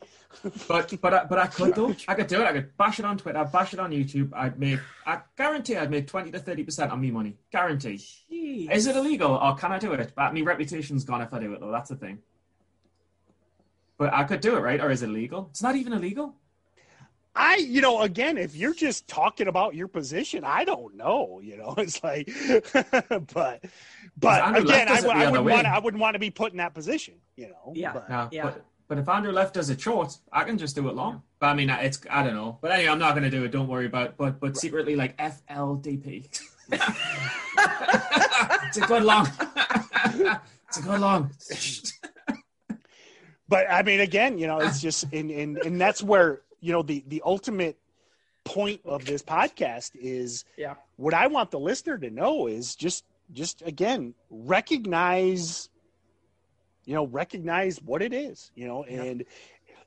[0.68, 1.96] But but I, but I could though.
[2.08, 2.48] I could do it.
[2.48, 4.32] I could bash it on Twitter, bash it on YouTube.
[4.34, 4.80] I'd make.
[5.06, 7.36] I guarantee I'd make twenty to thirty percent on me money.
[7.52, 8.04] Guarantee.
[8.32, 8.72] Jeez.
[8.72, 10.12] Is it illegal or can I do it?
[10.16, 11.72] But my reputation's gone if I do it though.
[11.72, 12.18] That's the thing.
[14.00, 14.82] But I could do it, right?
[14.82, 15.50] Or is it illegal?
[15.52, 16.34] It's not even illegal.
[17.40, 21.40] I, you know, again, if you're just talking about your position, I don't know.
[21.44, 22.28] You know, it's like,
[23.34, 23.64] but,
[24.18, 26.20] but Andrew again, left I, would- the I other wouldn't want, I wouldn't want to
[26.20, 27.14] be put in that position.
[27.36, 27.94] You know, Yeah.
[27.94, 28.44] But, No, Yeah.
[28.46, 31.22] but but if Andrew left does it short, I can just do it long.
[31.40, 32.58] But I mean, it's I don't know.
[32.62, 33.52] But anyway, I'm not going to do it.
[33.52, 34.08] Don't worry about.
[34.08, 34.14] it.
[34.18, 36.30] But but secretly like FLDP.
[38.64, 39.28] it's a good long.
[40.70, 41.32] it's a good long.
[43.50, 46.84] but I mean, again, you know, it's just, and and and that's where you know
[46.84, 47.78] the the ultimate
[48.44, 50.76] point of this podcast is Yeah.
[50.98, 55.70] what I want the listener to know is just just again recognize
[56.86, 59.04] you know recognize what it is you know Yeah.
[59.04, 59.24] and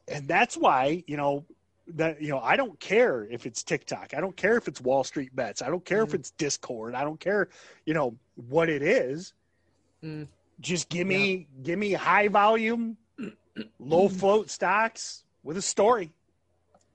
[0.08, 1.44] and that's why you know
[1.88, 5.04] that you know I don't care if it's TikTok I don't care if it's Wall
[5.04, 6.14] Street bets I don't care if Mhm.
[6.14, 7.48] it's Discord I don't care
[7.84, 9.34] you know what it is
[10.02, 10.28] Mm.
[10.60, 12.96] just give me give me high volume
[13.78, 16.12] low float stocks with a story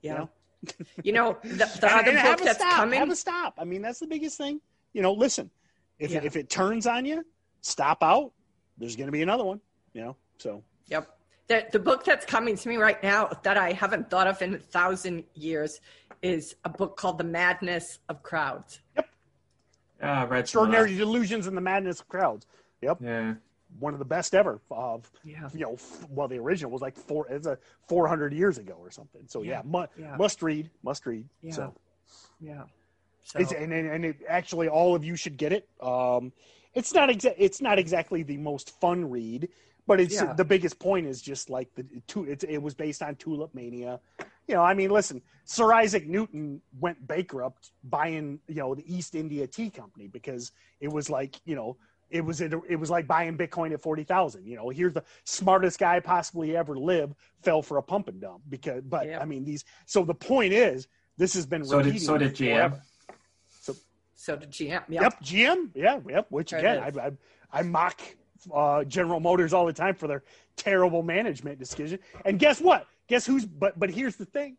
[0.06, 0.14] Yeah.
[0.18, 0.30] know?
[1.04, 2.72] You know, the, the and, other and have book that's stop.
[2.76, 2.98] coming.
[2.98, 3.54] Have a stop.
[3.58, 4.60] I mean, that's the biggest thing.
[4.94, 5.50] You know, listen,
[5.98, 6.18] if Yeah.
[6.18, 7.24] it, if it turns on you,
[7.60, 8.32] stop out.
[8.78, 9.60] There's going to be another one.
[9.92, 11.12] You know, so Yep.
[11.48, 14.54] The, the book that's coming to me right now that I haven't thought of in
[14.54, 15.80] a thousand years
[16.22, 18.80] is a book called The Madness of Crowds.
[18.96, 19.02] Yeah,
[20.00, 20.38] I read some of that.
[20.40, 22.46] extraordinary delusions and the madness of crowds.
[22.82, 23.34] Yep, Yeah.
[23.78, 24.60] One of the best ever.
[24.70, 25.48] Of Yeah.
[25.52, 27.26] you know, f- well, the original was like four.
[27.28, 27.58] It's a
[27.88, 29.22] 400 years ago or something.
[29.26, 29.62] So yeah, Yeah.
[29.64, 30.16] mu- Yeah.
[30.16, 31.28] must read, must read.
[31.42, 31.52] Yeah.
[31.52, 31.74] So
[32.40, 32.64] Yeah.
[33.24, 35.68] So, it's and and and it, actually all of you should get it.
[35.80, 36.32] Um,
[36.74, 39.48] it's not exa- it's not exactly the most fun read,
[39.86, 42.24] but it's the biggest point is just like the two.
[42.24, 43.98] It, it was based on Tulip Mania.
[44.46, 49.16] You know, I mean, listen, Sir Isaac Newton went bankrupt buying you know the East
[49.16, 51.76] India Tea Company because it was like you know.
[52.10, 54.46] It was it, it was like buying Bitcoin at forty thousand.
[54.46, 58.42] You know, here's the smartest guy possibly ever live fell for a pump and dump
[58.48, 58.82] because.
[58.84, 59.22] But Yep.
[59.22, 59.64] I mean, these.
[59.86, 60.86] So the point is,
[61.16, 62.54] this has been So did repeating so did GM.
[62.54, 62.82] forever.
[64.14, 64.68] so did GM.
[64.68, 64.88] Yep.
[64.88, 65.70] Yep, GM.
[65.74, 66.26] Yeah, yep.
[66.30, 68.00] Which There again, I, I, I mock
[68.54, 70.22] uh, General Motors all the time for their
[70.56, 71.98] terrible management decision.
[72.24, 72.86] And guess what?
[73.08, 73.44] Guess who's?
[73.44, 74.56] But but here's the thing.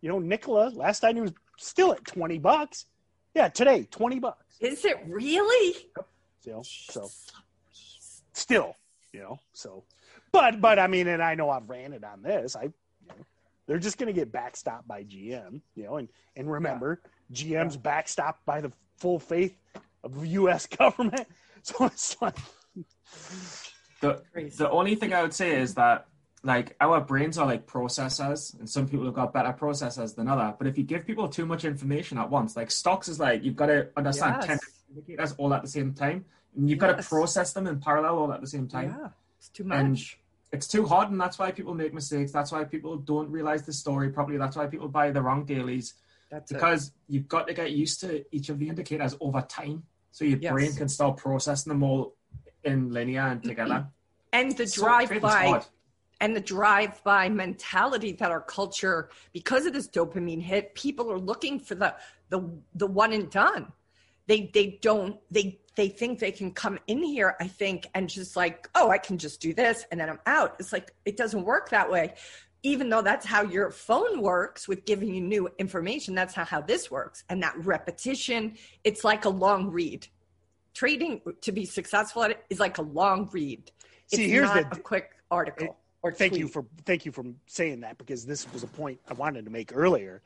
[0.00, 0.70] You know, Nikola.
[0.74, 2.86] Last time he was still at twenty bucks.
[3.34, 4.44] Yeah, today twenty bucks.
[4.60, 5.74] Is it really?
[6.44, 7.10] You know, so
[8.32, 8.76] still,
[9.12, 9.84] you know, so.
[10.32, 12.56] But but I mean, and I know I've ranted on this.
[12.56, 12.72] I, you
[13.08, 13.14] know,
[13.66, 15.60] they're just going to get backstopped by GM.
[15.74, 17.00] You know, and and remember,
[17.32, 19.56] GM's backstopped by the full faith
[20.02, 20.66] of the U.S.
[20.78, 21.26] government.
[21.62, 22.38] So it's like,
[24.00, 24.56] The, Crazy.
[24.56, 26.06] the only thing I would say is that
[26.42, 30.54] like our brains are like processors, and some people have got better processors than other.
[30.56, 33.56] But if you give people too much information at once, like stocks is like you've
[33.56, 34.58] got to understand Yes.
[34.94, 36.24] Indicators all at the same time,
[36.56, 38.96] and you've got to process them in parallel all at the same time.
[38.98, 39.08] Yeah.
[39.38, 40.18] It's too And much.
[40.52, 42.32] it's too hard, and that's why people make mistakes.
[42.32, 44.38] That's why people don't realize the story properly.
[44.38, 45.94] That's why people buy the wrong dailies
[46.30, 46.54] That's it.
[46.54, 50.38] because you've got to get used to each of the indicators over time, so your
[50.38, 50.52] Yes.
[50.52, 52.14] brain can start processing them all
[52.64, 53.86] in linear and together.
[54.32, 55.60] And the So drive by
[56.20, 61.18] and the drive by mentality that our culture because of this dopamine hit people are
[61.18, 61.96] looking for the
[62.28, 62.40] the
[62.76, 63.72] the one and done
[64.30, 68.36] they they don't they they think they can come in here i think and just
[68.36, 70.54] like oh i can just do this and then i'm out.
[70.60, 72.14] It's like it doesn't work that way.
[72.62, 76.60] Even though that's how your phone works with giving you new information that's not how
[76.60, 77.24] this works.
[77.28, 80.06] And that repetition it's like a long read.
[80.74, 83.72] Trading to be successful at it is like a long read.
[84.06, 87.24] See, it's here's not the- a quick article or thank you for thank you for
[87.46, 90.22] saying that because this was a point I wanted to make earlier,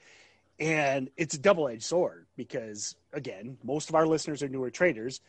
[0.59, 5.21] and it's a double edged sword because again, most of our listeners are newer traders,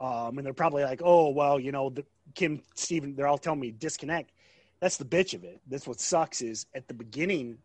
[0.00, 2.04] um, and they're probably like, oh well, you know, the,
[2.34, 4.30] Kim, Steven, they're all telling me disconnect.
[4.80, 5.60] That's the bitch of it.
[5.66, 7.58] That's what sucks is at the beginning.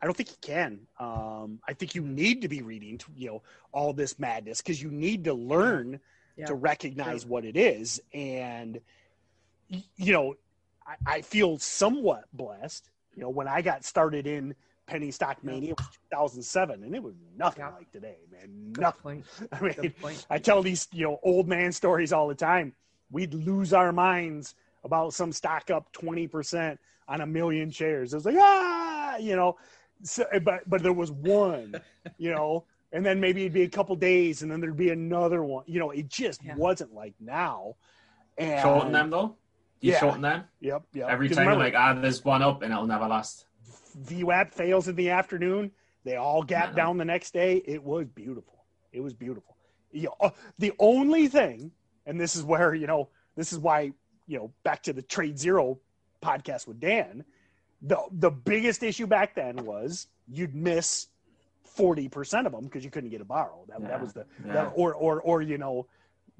[0.00, 0.80] I don't think you can.
[1.00, 3.42] Um, I think you need to be reading, you know,
[3.72, 5.98] all this madness because you need to learn
[6.36, 6.46] Yeah.
[6.46, 8.00] to recognize what it is.
[8.14, 8.80] And,
[9.68, 10.36] you know,
[10.86, 12.90] I, I feel somewhat blessed.
[13.16, 14.54] You know, when I got started in
[14.88, 17.70] penny stock mania, it was 2007, and it was nothing Yeah.
[17.76, 18.72] like today, man.
[18.72, 19.22] Good Nothing.
[19.38, 19.52] point.
[19.52, 20.26] I mean, point.
[20.30, 22.74] I tell these you know old man stories all the time.
[23.10, 28.12] We'd lose our minds about some stock up twenty percent on a million shares.
[28.12, 29.56] It was like ah, you know,
[30.02, 31.74] so, but but there was one,
[32.18, 35.42] you know, and then maybe it'd be a couple days, and then there'd be another
[35.44, 35.64] one.
[35.66, 36.56] You know, it just Yeah.
[36.56, 37.74] wasn't like now.
[38.38, 39.36] And Shorten them though.
[39.80, 39.98] You Yeah.
[40.00, 41.08] shorten them Yep, yep.
[41.08, 41.46] every 'Cause time.
[41.46, 43.44] remember, Like ah, there's one up and it'll never last.
[44.04, 45.72] VWAP fails in the afternoon.
[46.04, 46.76] They all gap No.
[46.76, 47.56] down the next day.
[47.66, 48.64] It was beautiful.
[48.92, 49.56] It was beautiful.
[49.92, 51.72] You know, uh, the only thing,
[52.06, 53.92] and this is where you know, this is why
[54.26, 55.78] you know, back to the Trade Zero
[56.22, 57.24] podcast with Dan.
[57.82, 61.08] the the biggest issue back then was you'd miss
[61.64, 63.64] forty percent of them because you couldn't get a borrow.
[63.68, 64.52] That, Yeah, that was the yeah.
[64.52, 65.86] that, or or or you know,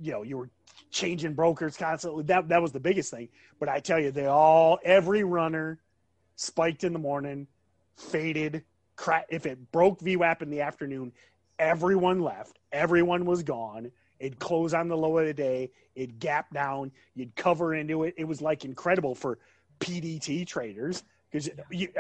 [0.01, 0.51] you know, you were
[0.91, 2.25] changing brokers constantly.
[2.25, 3.29] That that was the biggest thing.
[3.61, 5.79] But I tell you, they all every runner
[6.39, 7.47] spiked in the morning,
[7.97, 8.63] faded.
[8.97, 11.13] Cra- if it broke VWAP in the afternoon,
[11.59, 12.59] everyone left.
[12.73, 13.91] Everyone was gone.
[14.19, 15.71] It'd close on the low of the day.
[15.95, 16.93] It'd gap down.
[17.15, 18.15] You'd cover into it.
[18.17, 19.39] It was like incredible for
[19.81, 21.51] PDT traders because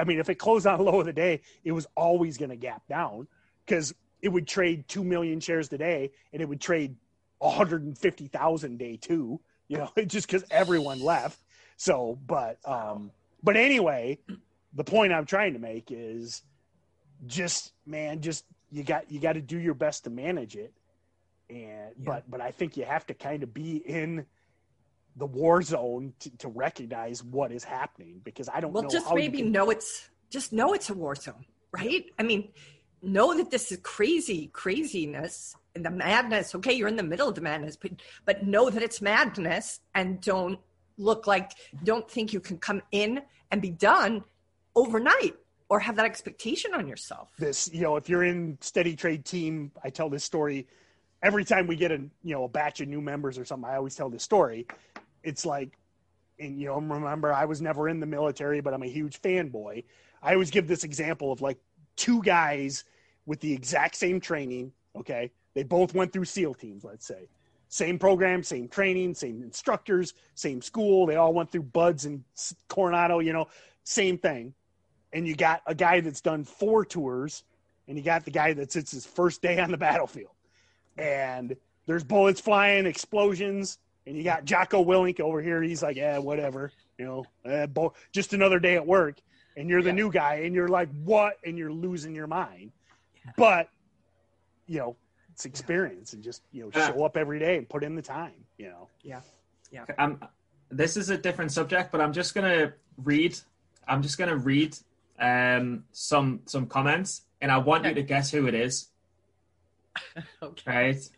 [0.00, 2.50] I mean, if it closed on the low of the day, it was always going
[2.50, 3.26] to gap down
[3.66, 6.96] because it would trade two million shares today and it would trade
[7.38, 9.40] 150,000 day two.
[9.66, 11.38] You know, just because everyone left.
[11.76, 13.12] So, but um,
[13.42, 14.18] but anyway,
[14.74, 16.42] the point I'm trying to make is
[17.26, 20.72] just man, just you got you got to do your best to manage it.
[21.50, 24.26] And but but I think you have to kind of be in
[25.16, 29.06] the war zone to, to recognize what is happening because I don't well know just
[29.06, 32.04] how you maybe can- know it's just know it's a war zone right?
[32.18, 32.50] I mean
[33.02, 36.54] know that this is crazy craziness and the madness.
[36.54, 37.92] Okay you're in the middle of the madness but
[38.24, 40.60] but know that it's madness and don't
[40.98, 41.52] look like
[41.84, 44.22] don't think you can come in and be done
[44.74, 45.34] overnight
[45.68, 47.30] or have that expectation on yourself.
[47.38, 50.66] This you know if you're in steady trade team i tell this story
[51.22, 53.76] every time we get a you know a batch of new members or something i
[53.76, 54.66] always tell this story.
[55.22, 55.78] It's like
[56.38, 59.84] and you know remember i was never in the military but i'm a huge fanboy.
[60.22, 61.58] I always give this example of like
[61.96, 62.84] two guys
[63.26, 65.30] with the exact same training okay?
[65.54, 67.28] They both went through seal teams let's say
[67.68, 71.06] same program same training same instructors same school.
[71.06, 72.24] They all went through buds and
[72.68, 73.46] coronado you know
[73.84, 74.54] same thing.
[75.12, 77.44] And you got a guy that's done four tours
[77.86, 80.32] and you got the guy that's it's his first day on the battlefield.
[80.96, 81.56] And
[81.86, 85.62] there's bullets flying explosions and you got Jocko Willink over here.
[85.62, 89.18] He's like yeah whatever you know eh, bo- just another day at work
[89.56, 89.94] and you're the Yeah.
[89.94, 91.38] new guy and you're like what?
[91.44, 92.72] And you're losing your mind.
[93.36, 93.68] But
[94.66, 94.96] you know
[95.38, 96.88] it's experience and just you know Yeah.
[96.88, 99.20] show up every day and put in the time you know yeah
[99.70, 100.18] yeah Um,
[100.70, 102.74] this is a different subject, but I'm just gonna
[103.04, 103.38] read.
[103.86, 104.76] I'm just gonna read
[105.20, 108.88] um, some some comments, and I want you to guess who it is.
[110.42, 111.10] okay Right?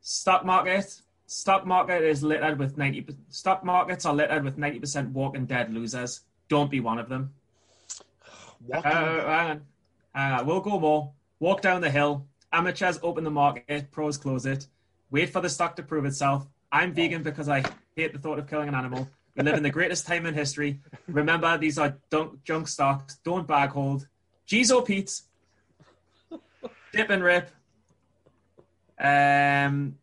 [0.00, 1.00] Stock market.
[1.26, 3.04] Stock market is littered with ninety.
[3.30, 6.20] Stock markets are littered with ninety percent walking dead losers.
[6.48, 7.34] Don't be one of them.
[8.66, 9.66] Walking- Uh, hang on.
[10.14, 10.46] Hang on.
[10.46, 11.12] We'll go more.
[11.40, 12.26] Walk down the hill.
[12.52, 13.90] Amateurs open the market.
[13.90, 14.66] Pros close it.
[15.10, 16.46] Wait for the stock to prove itself.
[16.70, 17.64] I'm vegan because I
[17.96, 19.08] hate the thought of killing an animal.
[19.36, 20.80] We live in the greatest time in history.
[21.06, 23.18] Remember, these are dunk, junk stocks.
[23.24, 24.06] Don't bag hold.
[24.48, 25.22] Gizo Pete's.
[26.92, 27.50] Dip and rip.
[28.98, 29.96] Um,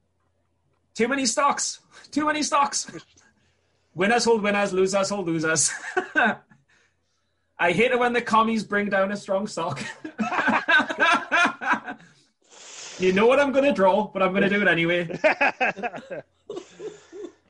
[0.94, 1.82] too many stocks.
[2.12, 2.90] Too many stocks.
[3.94, 4.72] Winners hold winners.
[4.72, 5.72] Losers hold losers.
[7.58, 9.82] I hate it when the commies bring down a strong stock.
[13.00, 15.04] you know what I'm going to draw, but I'm going to do it anyway.
[15.06, 16.24] the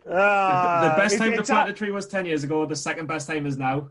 [0.07, 2.65] Uh, best it- time to plant a tree was 10 years ago.
[2.65, 3.89] The second best time is now.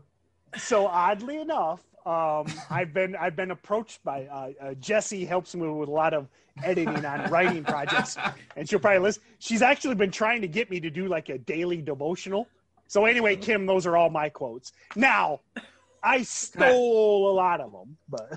[0.57, 5.67] so oddly enough, um, I've been I've been approached by uh, uh, Jesse helps me
[5.67, 6.27] with a lot of
[6.63, 8.15] editing on writing projects,
[8.55, 9.23] and she'll probably listen.
[9.39, 12.47] She's actually been trying to get me to do like a daily devotional.
[12.87, 14.71] So anyway, Kim, those are all my quotes.
[14.95, 15.41] Now,
[16.07, 18.29] I stole a lot of them, but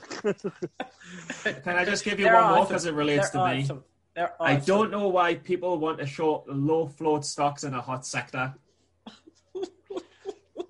[1.64, 2.68] Can I just give you They're one more awesome.
[2.68, 3.62] because it relates They're to me?
[3.62, 3.84] awesome.
[4.14, 8.06] They're I don't know why people want to short low float stocks in a hot
[8.06, 8.54] sector.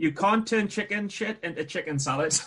[0.00, 2.30] You can't turn chicken shit into chicken salad.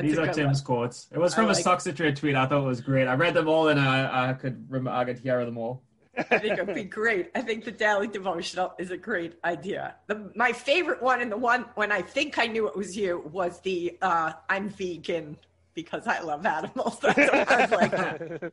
[0.00, 1.06] These are Tim's quotes.
[1.10, 2.34] It was I from a like- Stocks to Trade tweet.
[2.34, 3.06] I thought it was great.
[3.06, 5.82] I read them all and I, I could rem- I could hear them all.
[6.16, 7.30] I think it'd be great.
[7.34, 9.96] I think the daily devotional is a great idea.
[10.06, 13.22] The, my favorite one, and the one when I think I knew it was you,
[13.32, 15.36] was the uh, "I'm vegan
[15.74, 18.52] because I love animals." That's like.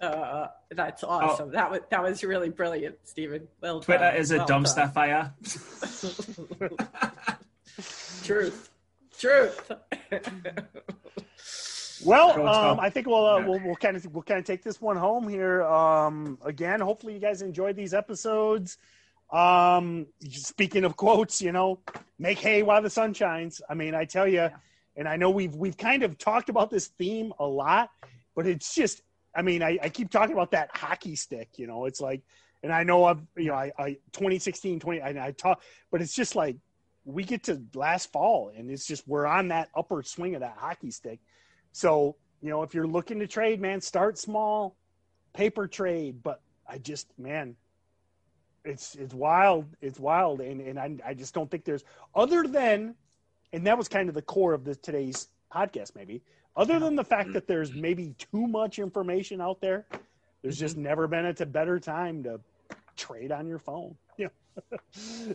[0.00, 1.50] Uh, that's awesome.
[1.50, 3.48] That was that was really brilliant, Steven.
[3.60, 4.16] Well Twitter done.
[4.16, 5.34] is a Well dumpster fire.
[8.24, 8.70] Truth,
[9.18, 9.72] truth.
[12.04, 13.46] Well, um, I think we'll, uh, Yeah.
[13.46, 15.62] we'll we'll kind of we'll kind of take this one home here.
[15.64, 18.78] Um, again, hopefully you guys enjoyed these episodes.
[19.30, 21.80] Um, speaking of quotes, you know,
[22.18, 23.60] make hay while the sun shines.
[23.68, 24.48] I mean, I tell you,
[24.96, 27.90] and I know we've we've kind of talked about this theme a lot,
[28.34, 29.02] but it's just,
[29.34, 31.48] I mean, I, I keep talking about that hockey stick.
[31.56, 32.22] You know, it's like,
[32.62, 36.14] and I know I've you know I, I 2016 20 I, I talk, but it's
[36.14, 36.56] just like
[37.04, 40.56] we get to last fall, and it's just we're on that upper swing of that
[40.58, 41.18] hockey stick.
[41.72, 44.76] So, you know, if you're looking to trade, man, start small,
[45.32, 46.22] paper trade.
[46.22, 47.56] But I just, man,
[48.64, 49.66] it's it's wild.
[49.80, 52.94] It's wild, and and I, I just don't think there's other than,
[53.52, 55.94] and that was kind of the core of the today's podcast.
[55.94, 56.22] Maybe
[56.56, 59.86] other than the fact that there's maybe too much information out there,
[60.42, 60.84] there's just mm-hmm.
[60.84, 62.40] never been a better time to
[62.96, 63.96] trade on your phone.
[64.18, 64.30] Yeah,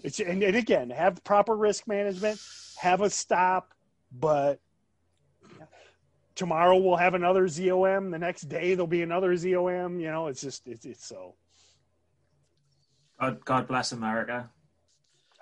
[0.04, 2.42] it's and, and again have proper risk management,
[2.76, 3.74] have a stop,
[4.12, 4.60] but
[6.36, 8.12] tomorrow we'll have another ZOM.
[8.12, 10.00] The next day there'll be another ZOM.
[10.00, 11.36] You know, it's just it's, it's so.
[13.20, 14.50] God, God bless America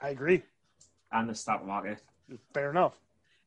[0.01, 0.43] I agree.
[1.11, 1.99] and the stock market.
[2.53, 2.93] Fair enough.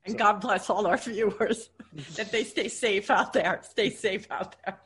[0.06, 1.70] And God bless all our viewers
[2.16, 3.60] that they stay safe out there.
[3.62, 4.78] Stay safe out there.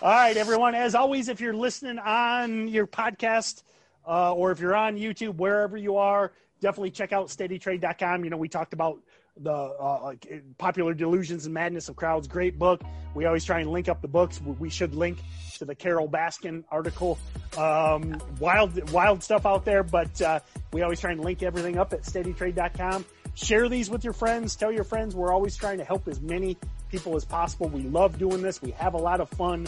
[0.00, 0.74] All right, everyone.
[0.74, 3.62] As always, if you're listening on your podcast
[4.06, 8.24] uh, or if you're on YouTube, wherever you are, definitely check out steadytrade.com.
[8.24, 8.98] You know, we talked about
[9.38, 10.14] the uh,
[10.58, 12.26] popular delusions and madness of crowds.
[12.28, 12.80] Great book.
[13.14, 14.40] We always try and link up the books.
[14.40, 15.18] We- should link
[15.58, 17.18] to the Carole Baskin article.
[17.56, 20.40] Um, wild, wild stuff out there, but uh,
[20.72, 23.04] we always try and link everything up at steadytrade.com.
[23.34, 24.56] Share these with your friends.
[24.56, 25.14] Tell your friends.
[25.14, 26.56] We're always trying to help as many
[26.90, 27.68] people as possible.
[27.68, 28.60] We love doing this.
[28.60, 29.66] We have a lot of fun,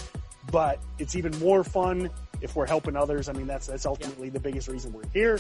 [0.51, 2.11] but it's even more fun
[2.41, 3.29] if we're helping others.
[3.29, 5.39] I mean, that's that's ultimately the biggest reason we're here.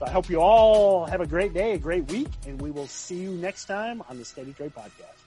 [0.00, 2.86] So I hope you all have a great day, a great week, and we will
[2.86, 5.19] see you next time on the Steady Trade Podcast.